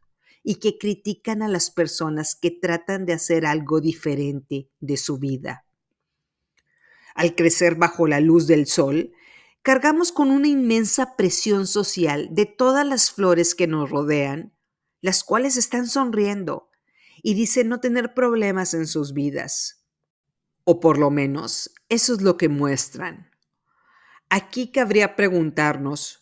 y 0.49 0.55
que 0.55 0.79
critican 0.79 1.43
a 1.43 1.47
las 1.47 1.69
personas 1.69 2.33
que 2.33 2.49
tratan 2.49 3.05
de 3.05 3.13
hacer 3.13 3.45
algo 3.45 3.81
diferente 3.81 4.67
de 4.79 4.97
su 4.97 5.19
vida. 5.19 5.67
Al 7.13 7.35
crecer 7.35 7.75
bajo 7.75 8.07
la 8.07 8.19
luz 8.19 8.47
del 8.47 8.65
sol, 8.65 9.11
cargamos 9.61 10.11
con 10.11 10.31
una 10.31 10.47
inmensa 10.47 11.15
presión 11.15 11.67
social 11.67 12.29
de 12.31 12.47
todas 12.47 12.83
las 12.83 13.11
flores 13.11 13.53
que 13.53 13.67
nos 13.67 13.91
rodean 13.91 14.55
las 15.01 15.23
cuales 15.23 15.55
están 15.55 15.85
sonriendo 15.85 16.71
y 17.21 17.35
dicen 17.35 17.69
no 17.69 17.79
tener 17.79 18.15
problemas 18.15 18.73
en 18.73 18.87
sus 18.87 19.13
vidas. 19.13 19.85
O 20.63 20.79
por 20.79 20.97
lo 20.97 21.11
menos 21.11 21.75
eso 21.89 22.15
es 22.15 22.23
lo 22.23 22.37
que 22.37 22.49
muestran. 22.49 23.29
Aquí 24.31 24.71
cabría 24.71 25.15
preguntarnos, 25.15 26.18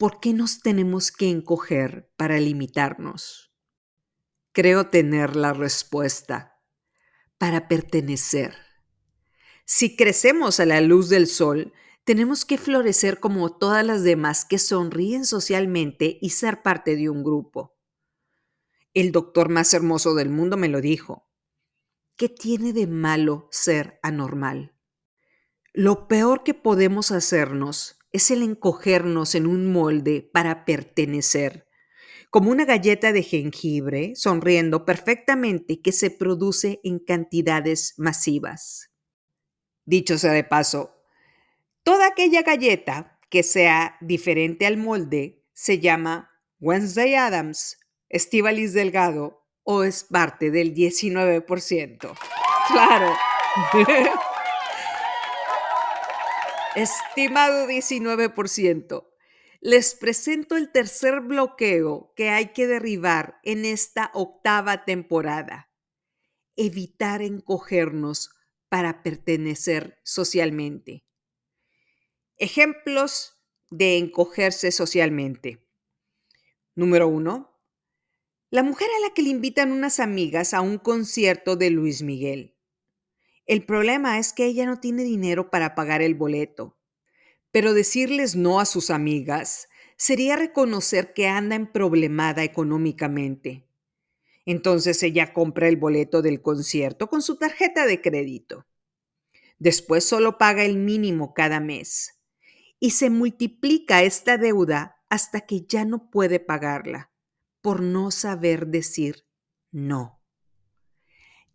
¿por 0.00 0.18
qué 0.18 0.32
nos 0.32 0.62
tenemos 0.62 1.12
que 1.12 1.28
encoger 1.28 2.10
para 2.16 2.40
limitarnos? 2.40 3.52
Creo 4.52 4.88
tener 4.88 5.36
la 5.36 5.52
respuesta, 5.52 6.58
para 7.36 7.68
pertenecer. 7.68 8.56
Si 9.66 9.96
crecemos 9.96 10.58
a 10.58 10.64
la 10.64 10.80
luz 10.80 11.10
del 11.10 11.26
sol, 11.26 11.74
tenemos 12.04 12.46
que 12.46 12.56
florecer 12.56 13.20
como 13.20 13.58
todas 13.58 13.84
las 13.84 14.02
demás 14.02 14.46
que 14.46 14.58
sonríen 14.58 15.26
socialmente 15.26 16.16
y 16.22 16.30
ser 16.30 16.62
parte 16.62 16.96
de 16.96 17.10
un 17.10 17.22
grupo. 17.22 17.76
El 18.94 19.12
doctor 19.12 19.50
más 19.50 19.74
hermoso 19.74 20.14
del 20.14 20.30
mundo 20.30 20.56
me 20.56 20.68
lo 20.68 20.80
dijo. 20.80 21.28
¿Qué 22.16 22.30
tiene 22.30 22.72
de 22.72 22.86
malo 22.86 23.48
ser 23.50 24.00
anormal? 24.02 24.74
Lo 25.74 26.08
peor 26.08 26.42
que 26.42 26.54
podemos 26.54 27.10
hacernos 27.10 27.99
es 28.12 28.30
el 28.30 28.42
encogernos 28.42 29.34
en 29.34 29.46
un 29.46 29.72
molde 29.72 30.28
para 30.32 30.64
pertenecer, 30.64 31.66
como 32.30 32.50
una 32.50 32.64
galleta 32.64 33.12
de 33.12 33.22
jengibre 33.22 34.12
sonriendo 34.14 34.84
perfectamente 34.84 35.80
que 35.80 35.92
se 35.92 36.10
produce 36.10 36.80
en 36.84 36.98
cantidades 36.98 37.94
masivas. 37.96 38.90
Dicho 39.84 40.18
sea 40.18 40.32
de 40.32 40.44
paso, 40.44 40.96
toda 41.82 42.06
aquella 42.06 42.42
galleta 42.42 43.18
que 43.28 43.42
sea 43.42 43.96
diferente 44.00 44.66
al 44.66 44.76
molde 44.76 45.44
se 45.52 45.78
llama 45.78 46.30
Wednesday 46.60 47.14
Adams 47.14 47.78
Estivalis 48.08 48.72
Delgado 48.72 49.46
o 49.62 49.84
es 49.84 50.04
parte 50.04 50.50
del 50.50 50.74
19%. 50.74 52.18
Claro. 52.68 53.16
Estimado 56.76 57.66
19%, 57.66 59.10
les 59.60 59.94
presento 59.96 60.56
el 60.56 60.70
tercer 60.70 61.20
bloqueo 61.20 62.12
que 62.14 62.30
hay 62.30 62.52
que 62.52 62.68
derribar 62.68 63.40
en 63.42 63.64
esta 63.64 64.12
octava 64.14 64.84
temporada. 64.84 65.72
Evitar 66.54 67.22
encogernos 67.22 68.30
para 68.68 69.02
pertenecer 69.02 70.00
socialmente. 70.04 71.04
Ejemplos 72.36 73.42
de 73.70 73.98
encogerse 73.98 74.70
socialmente. 74.70 75.68
Número 76.76 77.08
uno, 77.08 77.60
la 78.48 78.62
mujer 78.62 78.88
a 78.96 79.08
la 79.08 79.12
que 79.12 79.22
le 79.22 79.30
invitan 79.30 79.72
unas 79.72 79.98
amigas 79.98 80.54
a 80.54 80.60
un 80.60 80.78
concierto 80.78 81.56
de 81.56 81.70
Luis 81.70 82.02
Miguel. 82.02 82.59
El 83.50 83.64
problema 83.64 84.20
es 84.20 84.32
que 84.32 84.44
ella 84.44 84.64
no 84.64 84.78
tiene 84.78 85.02
dinero 85.02 85.50
para 85.50 85.74
pagar 85.74 86.02
el 86.02 86.14
boleto, 86.14 86.78
pero 87.50 87.74
decirles 87.74 88.36
no 88.36 88.60
a 88.60 88.64
sus 88.64 88.90
amigas 88.90 89.68
sería 89.96 90.36
reconocer 90.36 91.14
que 91.14 91.26
anda 91.26 91.56
en 91.56 91.66
problemada 91.66 92.44
económicamente. 92.44 93.66
Entonces 94.46 95.02
ella 95.02 95.32
compra 95.32 95.66
el 95.66 95.76
boleto 95.76 96.22
del 96.22 96.42
concierto 96.42 97.08
con 97.08 97.22
su 97.22 97.38
tarjeta 97.38 97.86
de 97.86 98.00
crédito. 98.00 98.68
Después 99.58 100.04
solo 100.04 100.38
paga 100.38 100.64
el 100.64 100.76
mínimo 100.76 101.34
cada 101.34 101.58
mes 101.58 102.20
y 102.78 102.90
se 102.92 103.10
multiplica 103.10 104.04
esta 104.04 104.38
deuda 104.38 105.02
hasta 105.08 105.40
que 105.40 105.62
ya 105.62 105.84
no 105.84 106.08
puede 106.08 106.38
pagarla 106.38 107.10
por 107.62 107.82
no 107.82 108.12
saber 108.12 108.68
decir 108.68 109.26
no. 109.72 110.20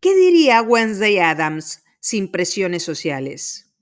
¿Qué 0.01 0.13
diría 0.13 0.62
Wednesday 0.62 1.19
Adams 1.19 1.85
sin 2.06 2.28
presiones 2.28 2.84
sociales? 2.84 3.74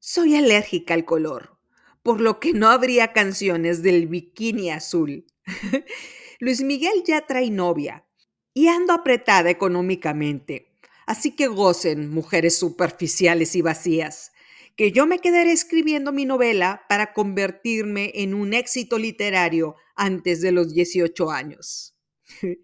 Soy 0.00 0.34
alérgica 0.34 0.94
al 0.94 1.04
color, 1.04 1.60
por 2.02 2.20
lo 2.20 2.40
que 2.40 2.52
no 2.52 2.68
habría 2.68 3.12
canciones 3.12 3.84
del 3.84 4.08
bikini 4.08 4.72
azul. 4.72 5.26
Luis 6.40 6.60
Miguel 6.60 7.04
ya 7.06 7.28
trae 7.28 7.48
novia 7.52 8.04
y 8.52 8.66
ando 8.66 8.92
apretada 8.92 9.48
económicamente, 9.48 10.72
así 11.06 11.36
que 11.36 11.46
gocen, 11.46 12.10
mujeres 12.10 12.58
superficiales 12.58 13.54
y 13.54 13.62
vacías 13.62 14.32
que 14.74 14.90
yo 14.90 15.06
me 15.06 15.20
quedaré 15.20 15.52
escribiendo 15.52 16.10
mi 16.10 16.24
novela 16.24 16.84
para 16.88 17.12
convertirme 17.12 18.10
en 18.12 18.34
un 18.34 18.54
éxito 18.54 18.98
literario 18.98 19.76
antes 19.94 20.40
de 20.40 20.50
los 20.50 20.74
18 20.74 21.30
años. 21.30 21.96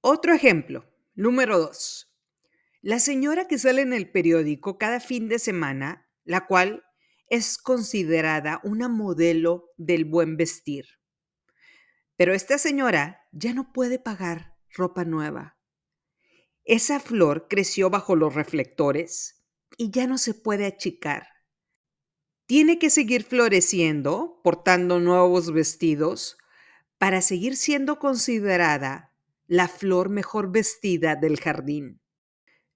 Otro 0.00 0.32
ejemplo, 0.32 0.86
número 1.14 1.58
2. 1.58 2.05
La 2.86 3.00
señora 3.00 3.48
que 3.48 3.58
sale 3.58 3.82
en 3.82 3.92
el 3.92 4.12
periódico 4.12 4.78
cada 4.78 5.00
fin 5.00 5.28
de 5.28 5.40
semana, 5.40 6.08
la 6.22 6.46
cual 6.46 6.84
es 7.28 7.58
considerada 7.58 8.60
una 8.62 8.88
modelo 8.88 9.72
del 9.76 10.04
buen 10.04 10.36
vestir. 10.36 10.86
Pero 12.14 12.32
esta 12.32 12.58
señora 12.58 13.22
ya 13.32 13.54
no 13.54 13.72
puede 13.72 13.98
pagar 13.98 14.54
ropa 14.70 15.04
nueva. 15.04 15.58
Esa 16.62 17.00
flor 17.00 17.48
creció 17.50 17.90
bajo 17.90 18.14
los 18.14 18.36
reflectores 18.36 19.44
y 19.76 19.90
ya 19.90 20.06
no 20.06 20.16
se 20.16 20.34
puede 20.34 20.64
achicar. 20.64 21.26
Tiene 22.46 22.78
que 22.78 22.90
seguir 22.90 23.24
floreciendo, 23.24 24.40
portando 24.44 25.00
nuevos 25.00 25.52
vestidos, 25.52 26.38
para 26.98 27.20
seguir 27.20 27.56
siendo 27.56 27.98
considerada 27.98 29.12
la 29.48 29.66
flor 29.66 30.08
mejor 30.08 30.52
vestida 30.52 31.16
del 31.16 31.40
jardín. 31.40 32.00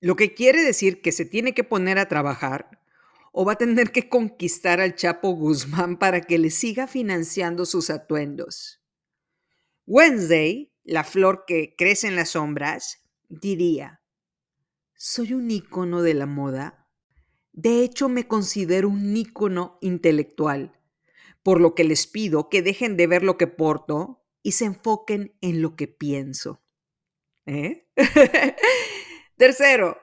Lo 0.01 0.17
que 0.17 0.35
quiere 0.35 0.63
decir 0.63 1.03
que 1.03 1.13
se 1.13 1.27
tiene 1.27 1.53
que 1.53 1.63
poner 1.63 1.99
a 1.99 2.09
trabajar 2.09 2.81
o 3.33 3.45
va 3.45 3.53
a 3.53 3.59
tener 3.59 3.93
que 3.93 4.09
conquistar 4.09 4.81
al 4.81 4.97
Chapo 4.97 5.31
Guzmán 5.33 5.99
para 5.99 6.23
que 6.23 6.39
le 6.39 6.51
siga 6.51 6.87
financiando 6.87 7.67
sus 7.67 7.91
atuendos. 7.91 8.83
Wednesday, 9.87 10.73
la 10.85 11.05
flor 11.05 11.45
que 11.47 11.75
crece 11.77 12.09
en 12.09 12.17
las 12.17 12.31
sombras, 12.31 13.03
diría, 13.29 14.01
¿soy 14.95 15.35
un 15.35 15.51
ícono 15.51 16.03
de 16.03 16.15
la 16.15 16.27
moda? 16.27 16.89
De 17.53 17.83
hecho, 17.83 18.09
me 18.09 18.27
considero 18.27 18.89
un 18.89 19.17
ícono 19.17 19.79
intelectual, 19.81 20.79
por 21.43 21.61
lo 21.61 21.75
que 21.75 21.85
les 21.85 22.07
pido 22.07 22.49
que 22.49 22.63
dejen 22.63 22.97
de 22.97 23.07
ver 23.07 23.23
lo 23.23 23.37
que 23.37 23.47
porto 23.47 24.25
y 24.43 24.53
se 24.53 24.65
enfoquen 24.65 25.37
en 25.41 25.61
lo 25.61 25.77
que 25.77 25.89
pienso. 25.89 26.63
¿Eh? 27.47 27.87
Tercero, 29.41 29.97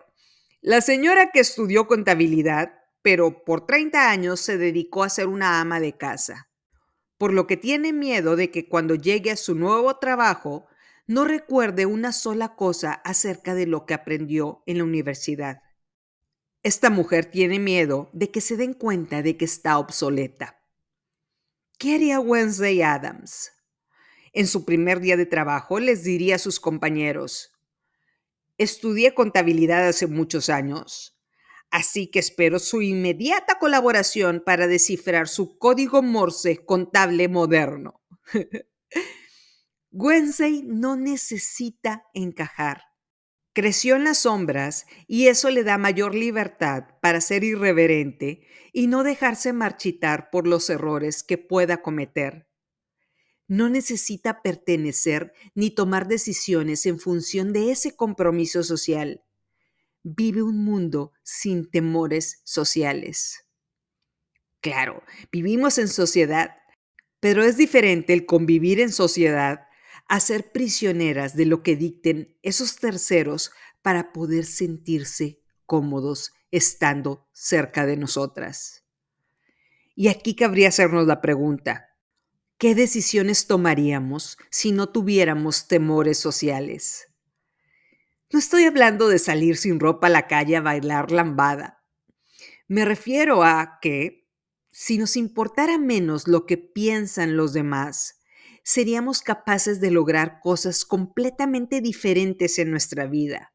la 0.62 0.82
señora 0.82 1.30
que 1.30 1.40
estudió 1.42 1.86
contabilidad, 1.86 2.74
pero 3.04 3.44
por 3.44 3.68
30 3.68 4.10
años 4.10 4.40
se 4.40 4.58
dedicó 4.58 5.04
a 5.04 5.10
ser 5.10 5.28
una 5.28 5.62
ama 5.62 5.80
de 5.80 5.96
casa, 5.96 6.50
por 7.20 7.34
lo 7.34 7.46
que 7.46 7.56
tiene 7.56 7.94
miedo 7.94 8.36
de 8.36 8.50
que 8.50 8.68
cuando 8.68 8.96
llegue 8.96 9.30
a 9.30 9.38
su 9.38 9.54
nuevo 9.54 9.96
trabajo 10.00 10.66
no 11.06 11.24
recuerde 11.24 11.86
una 11.86 12.14
sola 12.14 12.56
cosa 12.56 12.94
acerca 12.94 13.54
de 13.54 13.68
lo 13.68 13.86
que 13.86 13.94
aprendió 13.94 14.64
en 14.66 14.80
la 14.80 14.86
universidad. 14.86 15.62
Esta 16.64 16.90
mujer 16.90 17.26
tiene 17.26 17.60
miedo 17.60 18.10
de 18.14 18.32
que 18.32 18.42
se 18.42 18.58
den 18.58 18.74
cuenta 18.74 19.22
de 19.22 19.38
que 19.38 19.46
está 19.46 19.78
obsoleta. 19.78 20.64
¿Qué 21.78 21.94
haría 21.94 22.20
Wednesday 22.20 22.82
Adams? 22.82 23.52
En 24.34 24.48
su 24.48 24.66
primer 24.66 25.00
día 25.00 25.16
de 25.16 25.28
trabajo 25.28 25.80
les 25.80 26.04
diría 26.04 26.38
a 26.38 26.40
sus 26.40 26.60
compañeros, 26.60 27.52
estudié 28.58 29.14
contabilidad 29.14 29.88
hace 29.88 30.08
muchos 30.08 30.50
años, 30.50 31.18
así 31.70 32.08
que 32.08 32.20
espero 32.20 32.60
su 32.60 32.82
inmediata 32.82 33.60
colaboración 33.60 34.42
para 34.46 34.68
descifrar 34.68 35.28
su 35.28 35.58
código 35.58 36.02
Morse 36.02 36.66
contable 36.66 37.28
moderno. 37.28 38.02
Wednesday 39.92 40.64
no 40.64 40.96
necesita 40.96 42.04
encajar. 42.14 42.84
Creció 43.54 43.96
en 43.96 44.04
las 44.04 44.20
sombras 44.20 44.86
y 45.08 45.30
eso 45.30 45.50
le 45.50 45.64
da 45.64 45.80
mayor 45.80 46.14
libertad 46.14 46.84
para 47.02 47.22
ser 47.22 47.44
irreverente 47.44 48.46
y 48.72 48.86
no 48.86 49.04
dejarse 49.04 49.54
marchitar 49.54 50.30
por 50.30 50.46
los 50.46 50.70
errores 50.70 51.24
que 51.24 51.40
pueda 51.40 51.82
cometer. 51.82 52.47
No 53.48 53.70
necesita 53.70 54.42
pertenecer 54.42 55.34
ni 55.56 55.72
tomar 55.72 56.08
decisiones 56.08 56.86
en 56.86 57.00
función 57.00 57.54
de 57.54 57.72
ese 57.72 57.96
compromiso 57.96 58.64
social. 58.64 59.24
Vive 60.04 60.42
un 60.42 60.64
mundo 60.64 61.14
sin 61.24 61.70
temores 61.70 62.42
sociales. 62.44 63.46
Claro, 64.60 65.04
vivimos 65.32 65.78
en 65.78 65.88
sociedad, 65.88 66.58
pero 67.20 67.44
es 67.44 67.58
diferente 67.58 68.14
el 68.14 68.26
convivir 68.26 68.80
en 68.80 68.92
sociedad 68.92 69.68
a 70.08 70.20
ser 70.20 70.52
prisioneras 70.52 71.36
de 71.36 71.46
lo 71.46 71.64
que 71.64 71.76
dicten 71.76 72.38
esos 72.42 72.78
terceros 72.78 73.52
para 73.82 74.12
poder 74.14 74.46
sentirse 74.46 75.42
cómodos 75.66 76.34
estando 76.52 77.28
cerca 77.32 77.86
de 77.86 77.98
nosotras. 77.98 78.86
Y 79.96 80.08
aquí 80.08 80.36
cabría 80.36 80.70
hacernos 80.70 81.08
la 81.08 81.22
pregunta, 81.22 81.97
¿qué 82.58 82.74
decisiones 82.74 83.46
tomaríamos 83.46 84.38
si 84.50 84.72
no 84.72 84.90
tuviéramos 84.90 85.68
temores 85.68 86.18
sociales? 86.18 87.08
No 88.32 88.40
estoy 88.40 88.64
hablando 88.64 89.08
de 89.08 89.20
salir 89.20 89.58
sin 89.58 89.80
ropa 89.80 90.08
a 90.08 90.10
la 90.10 90.28
calle 90.28 90.58
a 90.58 90.62
bailar 90.62 91.12
lambada. 91.12 91.84
Me 92.68 92.84
refiero 92.84 93.44
a 93.44 93.80
que, 93.82 94.28
si 94.72 94.98
nos 94.98 95.16
importara 95.16 95.78
menos 95.78 96.28
lo 96.28 96.46
que 96.46 96.58
piensan 96.58 97.38
los 97.38 97.54
demás, 97.54 98.20
seríamos 98.64 99.22
capaces 99.22 99.80
de 99.80 99.92
lograr 99.92 100.40
cosas 100.42 100.84
completamente 100.84 101.80
diferentes 101.80 102.60
en 102.60 102.72
nuestra 102.72 103.06
vida. 103.06 103.54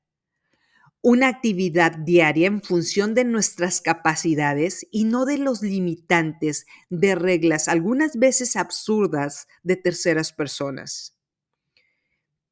Una 1.05 1.27
actividad 1.27 1.99
diaria 1.99 2.47
en 2.47 2.63
función 2.63 3.15
de 3.15 3.25
nuestras 3.25 3.81
capacidades 3.81 4.87
y 4.93 5.03
no 5.03 5.25
de 5.25 5.37
los 5.37 5.61
limitantes 5.61 6.65
de 6.91 7.17
reglas, 7.17 7.67
algunas 7.67 8.17
veces 8.17 8.55
absurdas, 8.55 9.49
de 9.65 9.75
terceras 9.75 10.33
personas. 10.33 11.19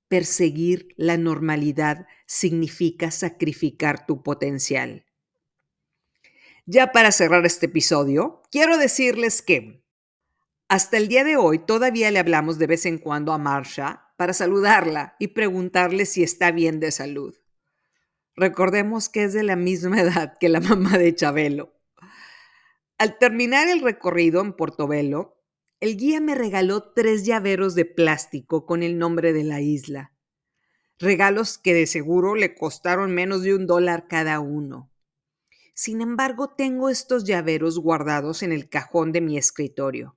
Perseguir 0.09 0.89
la 0.97 1.17
normalidad 1.17 2.09
significa 2.27 3.13
sacrificar 3.13 4.05
tu 4.05 4.25
potencial. 4.25 5.07
Ya 6.67 6.91
para 6.91 7.13
cerrar 7.13 7.47
este 7.47 7.67
episodio, 7.67 8.43
quiero 8.51 8.79
decirles 8.79 9.43
que 9.43 9.85
hasta 10.69 10.97
el 10.97 11.07
día 11.07 11.23
de 11.23 11.37
hoy 11.37 11.61
todavía 11.61 12.11
le 12.11 12.19
hablamos 12.19 12.59
de 12.59 12.67
vez 12.67 12.85
en 12.85 12.99
cuando 12.99 13.33
a 13.33 13.39
Marsha 13.39 14.13
para 14.17 14.33
saludarla 14.33 15.15
y 15.21 15.29
preguntarle 15.29 16.05
si 16.05 16.25
está 16.25 16.51
bien 16.51 16.81
de 16.81 16.91
salud. 16.91 17.39
Recordemos 18.41 19.11
que 19.11 19.24
es 19.24 19.34
de 19.34 19.43
la 19.43 19.55
misma 19.55 20.01
edad 20.01 20.38
que 20.38 20.49
la 20.49 20.61
mamá 20.61 20.97
de 20.97 21.14
Chabelo. 21.14 21.74
Al 22.97 23.18
terminar 23.18 23.68
el 23.68 23.82
recorrido 23.82 24.41
en 24.41 24.55
Portobelo, 24.55 25.36
el 25.78 25.99
guía 25.99 26.22
me 26.22 26.34
regaló 26.34 26.95
tres 26.95 27.26
llaveros 27.26 27.74
de 27.74 27.84
plástico 27.84 28.64
con 28.64 28.82
el 28.82 28.97
nombre 28.97 29.34
de 29.34 29.45
la 29.45 29.61
isla. 29.61 30.14
Regalos 30.99 31.59
que 31.59 31.74
de 31.74 31.86
seguro 31.86 32.34
le 32.34 32.55
costaron 32.55 33.12
menos 33.12 33.43
de 33.43 33.55
un 33.55 33.66
dólar 33.66 34.09
cada 34.09 34.41
uno. 34.41 34.91
Sin 35.74 36.01
embargo, 36.01 36.49
tengo 36.49 36.88
estos 36.88 37.24
llaveros 37.24 37.78
guardados 37.78 38.43
en 38.43 38.53
el 38.53 38.70
cajón 38.70 39.12
de 39.12 39.20
mi 39.20 39.36
escritorio. 39.36 40.16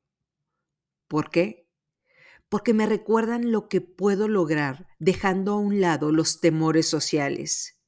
¿Por 1.09 1.29
qué? 1.29 1.67
Porque 2.47 2.73
me 2.73 2.85
recuerdan 2.85 3.51
lo 3.51 3.67
que 3.67 3.81
puedo 3.81 4.29
lograr 4.29 4.87
dejando 4.99 5.51
a 5.55 5.57
un 5.57 5.81
lado 5.81 6.13
los 6.13 6.39
temores 6.39 6.87
sociales, 6.87 7.82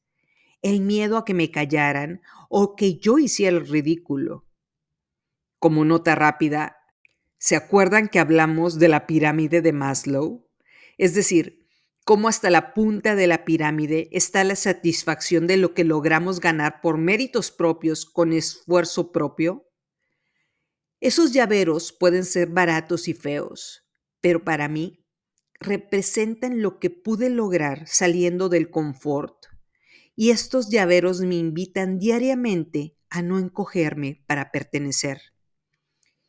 el 0.66 0.82
miedo 0.82 1.18
a 1.18 1.26
que 1.26 1.36
me 1.36 1.52
callaran 1.52 2.24
o 2.50 2.76
que 2.76 2.98
yo 2.98 3.20
hiciera 3.20 3.56
el 3.56 3.68
ridículo. 3.68 4.48
Como 5.60 5.86
nota 5.86 6.16
rápida, 6.16 6.78
¿se 7.38 7.56
acuerdan 7.56 8.08
que 8.08 8.18
hablamos 8.18 8.80
de 8.80 8.88
la 8.88 9.06
pirámide 9.06 9.62
de 9.62 9.72
Maslow? 9.74 10.50
Es 10.98 11.14
decir, 11.14 11.68
cómo 12.04 12.28
hasta 12.30 12.50
la 12.50 12.74
punta 12.74 13.14
de 13.14 13.28
la 13.28 13.46
pirámide 13.46 14.10
está 14.12 14.44
la 14.44 14.56
satisfacción 14.56 15.46
de 15.46 15.58
lo 15.58 15.76
que 15.76 15.84
logramos 15.84 16.40
ganar 16.40 16.82
por 16.82 16.98
méritos 16.98 17.52
propios 17.52 18.04
con 18.04 18.34
esfuerzo 18.34 19.12
propio? 19.12 19.70
Esos 21.00 21.32
llaveros 21.32 21.94
pueden 21.94 22.26
ser 22.26 22.48
baratos 22.48 23.08
y 23.08 23.14
feos, 23.14 23.84
pero 24.20 24.44
para 24.44 24.68
mí 24.68 25.06
representan 25.60 26.64
lo 26.64 26.80
que 26.80 26.90
pude 26.90 27.30
lograr 27.30 27.88
saliendo 27.88 28.50
del 28.50 28.72
confort. 28.72 29.55
Y 30.16 30.30
estos 30.30 30.70
llaveros 30.70 31.22
me 31.22 31.36
invitan 31.36 32.00
diariamente 32.00 32.96
a 33.10 33.22
no 33.22 33.40
encogerme 33.40 34.24
para 34.28 34.52
pertenecer 34.52 35.22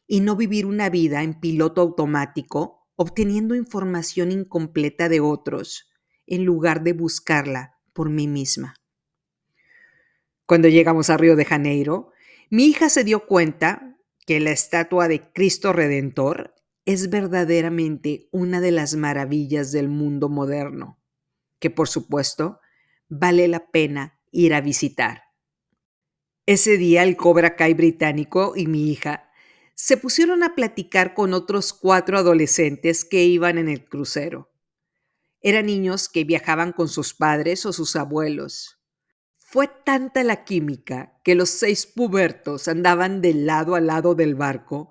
y 0.07 0.21
no 0.21 0.37
vivir 0.37 0.67
una 0.67 0.89
vida 0.89 1.23
en 1.23 1.41
piloto 1.41 1.81
automático 1.81 2.89
obteniendo 2.97 3.55
información 3.55 4.33
incompleta 4.33 5.09
de 5.09 5.21
otros 5.21 5.91
en 6.27 6.45
lugar 6.45 6.83
de 6.83 6.93
buscarla 6.93 7.79
por 7.93 8.11
mí 8.11 8.27
misma. 8.27 8.77
Cuando 10.47 10.69
llegamos 10.69 11.11
a 11.11 11.17
Río 11.17 11.37
de 11.37 11.45
Janeiro, 11.45 12.13
mi 12.51 12.67
hija 12.67 12.89
se 12.89 13.05
dio 13.05 13.27
cuenta 13.27 13.99
que 14.27 14.41
la 14.41 14.51
estatua 14.51 15.09
de 15.09 15.33
Cristo 15.33 15.73
Redentor 15.73 16.55
es 16.85 17.11
verdaderamente 17.11 18.29
una 18.31 18.61
de 18.61 18.71
las 18.71 18.95
maravillas 18.95 19.73
del 19.73 19.89
mundo 19.89 20.29
moderno, 20.29 21.01
que 21.59 21.71
por 21.71 21.89
supuesto 21.89 22.61
vale 23.09 23.49
la 23.49 23.71
pena 23.71 24.21
ir 24.31 24.55
a 24.55 24.61
visitar. 24.61 25.23
Ese 26.47 26.77
día 26.77 27.03
el 27.03 27.17
Cobra 27.17 27.57
Kai 27.57 27.75
británico 27.75 28.53
y 28.57 28.67
mi 28.67 28.91
hija 28.91 29.31
se 29.75 29.97
pusieron 29.97 30.43
a 30.43 30.55
platicar 30.55 31.13
con 31.13 31.35
otros 31.35 31.73
cuatro 31.73 32.19
adolescentes 32.19 33.05
que 33.05 33.25
iban 33.25 33.59
en 33.59 33.69
el 33.69 33.85
crucero. 33.85 34.51
Eran 35.41 35.67
niños 35.67 36.09
que 36.09 36.25
viajaban 36.25 36.73
con 36.73 36.89
sus 36.89 37.15
padres 37.15 37.67
o 37.67 37.73
sus 37.73 37.95
abuelos. 37.95 38.81
Fue 39.37 39.69
tanta 39.69 40.25
la 40.25 40.45
química 40.45 41.21
que 41.23 41.35
los 41.35 41.51
seis 41.51 41.87
pubertos 41.87 42.69
andaban 42.69 43.21
de 43.21 43.35
lado 43.35 43.75
a 43.75 43.81
lado 43.81 44.15
del 44.15 44.35
barco, 44.35 44.91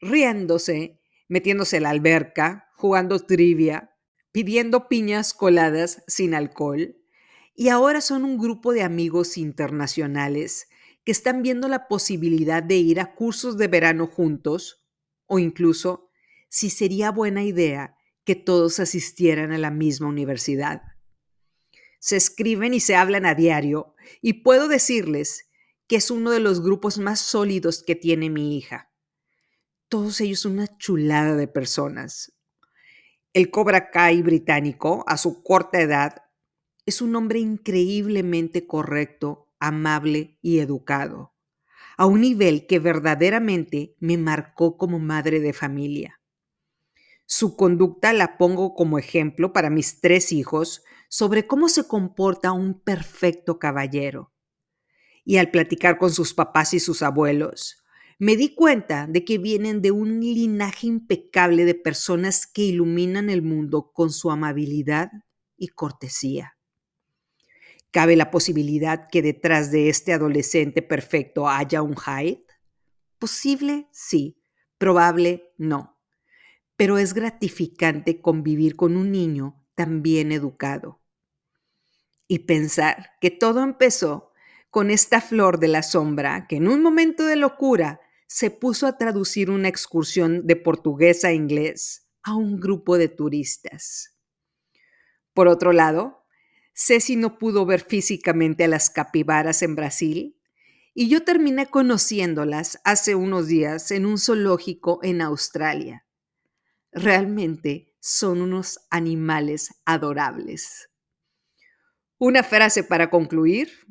riéndose, 0.00 1.00
metiéndose 1.28 1.78
en 1.78 1.84
la 1.84 1.90
alberca, 1.90 2.68
jugando 2.76 3.18
trivia, 3.20 3.96
pidiendo 4.32 4.86
piñas 4.88 5.34
coladas 5.34 6.04
sin 6.06 6.34
alcohol, 6.34 6.99
y 7.54 7.68
ahora 7.68 8.00
son 8.00 8.24
un 8.24 8.38
grupo 8.38 8.72
de 8.72 8.82
amigos 8.82 9.36
internacionales 9.36 10.68
que 11.04 11.12
están 11.12 11.42
viendo 11.42 11.68
la 11.68 11.88
posibilidad 11.88 12.62
de 12.62 12.76
ir 12.76 13.00
a 13.00 13.14
cursos 13.14 13.56
de 13.58 13.68
verano 13.68 14.06
juntos 14.06 14.86
o 15.26 15.38
incluso 15.38 16.10
si 16.48 16.70
sería 16.70 17.10
buena 17.10 17.44
idea 17.44 17.96
que 18.24 18.34
todos 18.34 18.80
asistieran 18.80 19.52
a 19.52 19.58
la 19.58 19.70
misma 19.70 20.08
universidad. 20.08 20.82
Se 21.98 22.16
escriben 22.16 22.74
y 22.74 22.80
se 22.80 22.96
hablan 22.96 23.26
a 23.26 23.34
diario 23.34 23.94
y 24.20 24.42
puedo 24.42 24.68
decirles 24.68 25.50
que 25.86 25.96
es 25.96 26.10
uno 26.10 26.30
de 26.30 26.40
los 26.40 26.62
grupos 26.62 26.98
más 26.98 27.20
sólidos 27.20 27.82
que 27.82 27.94
tiene 27.94 28.30
mi 28.30 28.56
hija. 28.56 28.92
Todos 29.88 30.20
ellos 30.20 30.44
una 30.44 30.78
chulada 30.78 31.34
de 31.36 31.48
personas. 31.48 32.32
El 33.32 33.50
Cobra 33.50 33.90
Kai 33.90 34.22
británico, 34.22 35.04
a 35.06 35.16
su 35.16 35.42
corta 35.42 35.80
edad, 35.80 36.22
es 36.90 37.00
un 37.00 37.14
hombre 37.16 37.38
increíblemente 37.38 38.66
correcto 38.66 39.46
amable 39.60 40.38
y 40.42 40.58
educado, 40.58 41.32
a 41.96 42.06
un 42.06 42.20
nivel 42.20 42.66
que 42.66 42.80
verdaderamente 42.80 43.94
me 44.00 44.18
marcó 44.18 44.76
como 44.76 44.98
madre 44.98 45.38
de 45.38 45.52
familia. 45.52 46.20
Su 47.26 47.56
conducta 47.56 48.12
la 48.12 48.36
pongo 48.38 48.74
como 48.74 48.98
ejemplo 48.98 49.52
para 49.52 49.70
mis 49.70 50.00
tres 50.00 50.32
hijos 50.32 50.82
sobre 51.08 51.46
cómo 51.46 51.68
se 51.68 51.86
comporta 51.86 52.50
un 52.50 52.80
perfecto 52.80 53.60
caballero. 53.60 54.32
Y 55.24 55.36
al 55.36 55.52
platicar 55.52 55.96
con 55.96 56.10
sus 56.10 56.34
papás 56.34 56.74
y 56.74 56.80
sus 56.80 57.02
abuelos, 57.02 57.84
me 58.18 58.36
di 58.36 58.54
cuenta 58.54 59.06
de 59.06 59.24
que 59.24 59.38
vienen 59.38 59.80
de 59.80 59.92
un 59.92 60.18
linaje 60.18 60.88
impecable 60.88 61.64
de 61.64 61.76
personas 61.76 62.48
que 62.48 62.62
iluminan 62.62 63.30
el 63.30 63.42
mundo 63.42 63.92
con 63.92 64.10
su 64.10 64.30
amabilidad 64.32 65.10
y 65.56 65.68
cortesía. 65.68 66.56
¿Cabe 67.90 68.14
la 68.14 68.30
posibilidad 68.30 69.08
que 69.08 69.20
detrás 69.20 69.72
de 69.72 69.88
este 69.88 70.12
adolescente 70.12 70.80
perfecto 70.80 71.48
haya 71.48 71.82
un 71.82 71.96
Hyde? 71.96 72.44
Posible, 73.18 73.88
sí. 73.92 74.40
Probable, 74.78 75.52
no. 75.58 75.98
Pero 76.76 76.98
es 76.98 77.14
gratificante 77.14 78.20
convivir 78.20 78.76
con 78.76 78.96
un 78.96 79.10
niño 79.10 79.66
tan 79.74 80.02
bien 80.02 80.30
educado. 80.30 81.02
Y 82.28 82.40
pensar 82.40 83.10
que 83.20 83.30
todo 83.30 83.62
empezó 83.62 84.30
con 84.70 84.90
esta 84.90 85.20
flor 85.20 85.58
de 85.58 85.68
la 85.68 85.82
sombra 85.82 86.46
que 86.46 86.56
en 86.56 86.68
un 86.68 86.80
momento 86.82 87.26
de 87.26 87.36
locura 87.36 88.00
se 88.28 88.52
puso 88.52 88.86
a 88.86 88.96
traducir 88.96 89.50
una 89.50 89.66
excursión 89.68 90.46
de 90.46 90.54
portugués 90.54 91.24
a 91.24 91.32
inglés 91.32 92.08
a 92.22 92.36
un 92.36 92.60
grupo 92.60 92.96
de 92.96 93.08
turistas. 93.08 94.16
Por 95.34 95.48
otro 95.48 95.72
lado, 95.72 96.19
Ceci 96.82 97.14
no 97.14 97.36
pudo 97.36 97.66
ver 97.66 97.82
físicamente 97.82 98.64
a 98.64 98.68
las 98.68 98.88
capibaras 98.88 99.60
en 99.60 99.76
Brasil 99.76 100.40
y 100.94 101.10
yo 101.10 101.24
terminé 101.24 101.66
conociéndolas 101.66 102.80
hace 102.84 103.14
unos 103.14 103.48
días 103.48 103.90
en 103.90 104.06
un 104.06 104.16
zoológico 104.16 104.98
en 105.02 105.20
Australia. 105.20 106.06
Realmente 106.90 107.94
son 108.00 108.40
unos 108.40 108.80
animales 108.88 109.74
adorables. 109.84 110.88
Una 112.16 112.42
frase 112.42 112.82
para 112.82 113.10
concluir. 113.10 113.86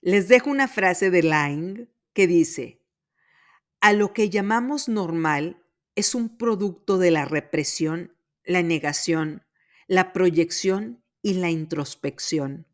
Les 0.00 0.26
dejo 0.26 0.50
una 0.50 0.66
frase 0.66 1.12
de 1.12 1.22
Lang 1.22 1.88
que 2.14 2.26
dice, 2.26 2.82
a 3.80 3.92
lo 3.92 4.12
que 4.12 4.28
llamamos 4.28 4.88
normal 4.88 5.62
es 5.94 6.16
un 6.16 6.36
producto 6.36 6.98
de 6.98 7.12
la 7.12 7.26
represión, 7.26 8.16
la 8.42 8.64
negación, 8.64 9.46
la 9.86 10.12
proyección 10.12 11.03
y 11.24 11.32
la 11.32 11.50
introspección. 11.50 12.66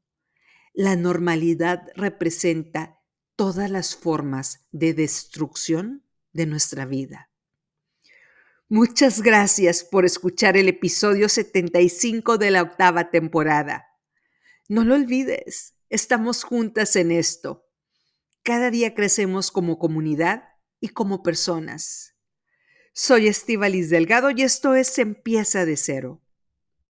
La 0.74 0.96
normalidad 0.96 1.86
representa 1.94 3.00
todas 3.36 3.70
las 3.70 3.94
formas 3.94 4.66
de 4.72 4.92
destrucción 4.92 6.04
de 6.32 6.46
nuestra 6.46 6.84
vida. 6.84 7.30
Muchas 8.68 9.22
gracias 9.22 9.84
por 9.84 10.04
escuchar 10.04 10.56
el 10.56 10.68
episodio 10.68 11.28
75 11.28 12.38
de 12.38 12.50
la 12.50 12.62
octava 12.62 13.10
temporada. 13.10 13.86
No 14.68 14.84
lo 14.84 14.96
olvides, 14.96 15.76
estamos 15.88 16.42
juntas 16.42 16.96
en 16.96 17.12
esto. 17.12 17.68
Cada 18.42 18.72
día 18.72 18.96
crecemos 18.96 19.52
como 19.52 19.78
comunidad 19.78 20.42
y 20.80 20.88
como 20.88 21.22
personas. 21.22 22.16
Soy 22.94 23.28
Estivalis 23.28 23.90
Delgado 23.90 24.32
y 24.32 24.42
esto 24.42 24.74
es 24.74 24.98
Empieza 24.98 25.64
de 25.64 25.76
Cero 25.76 26.20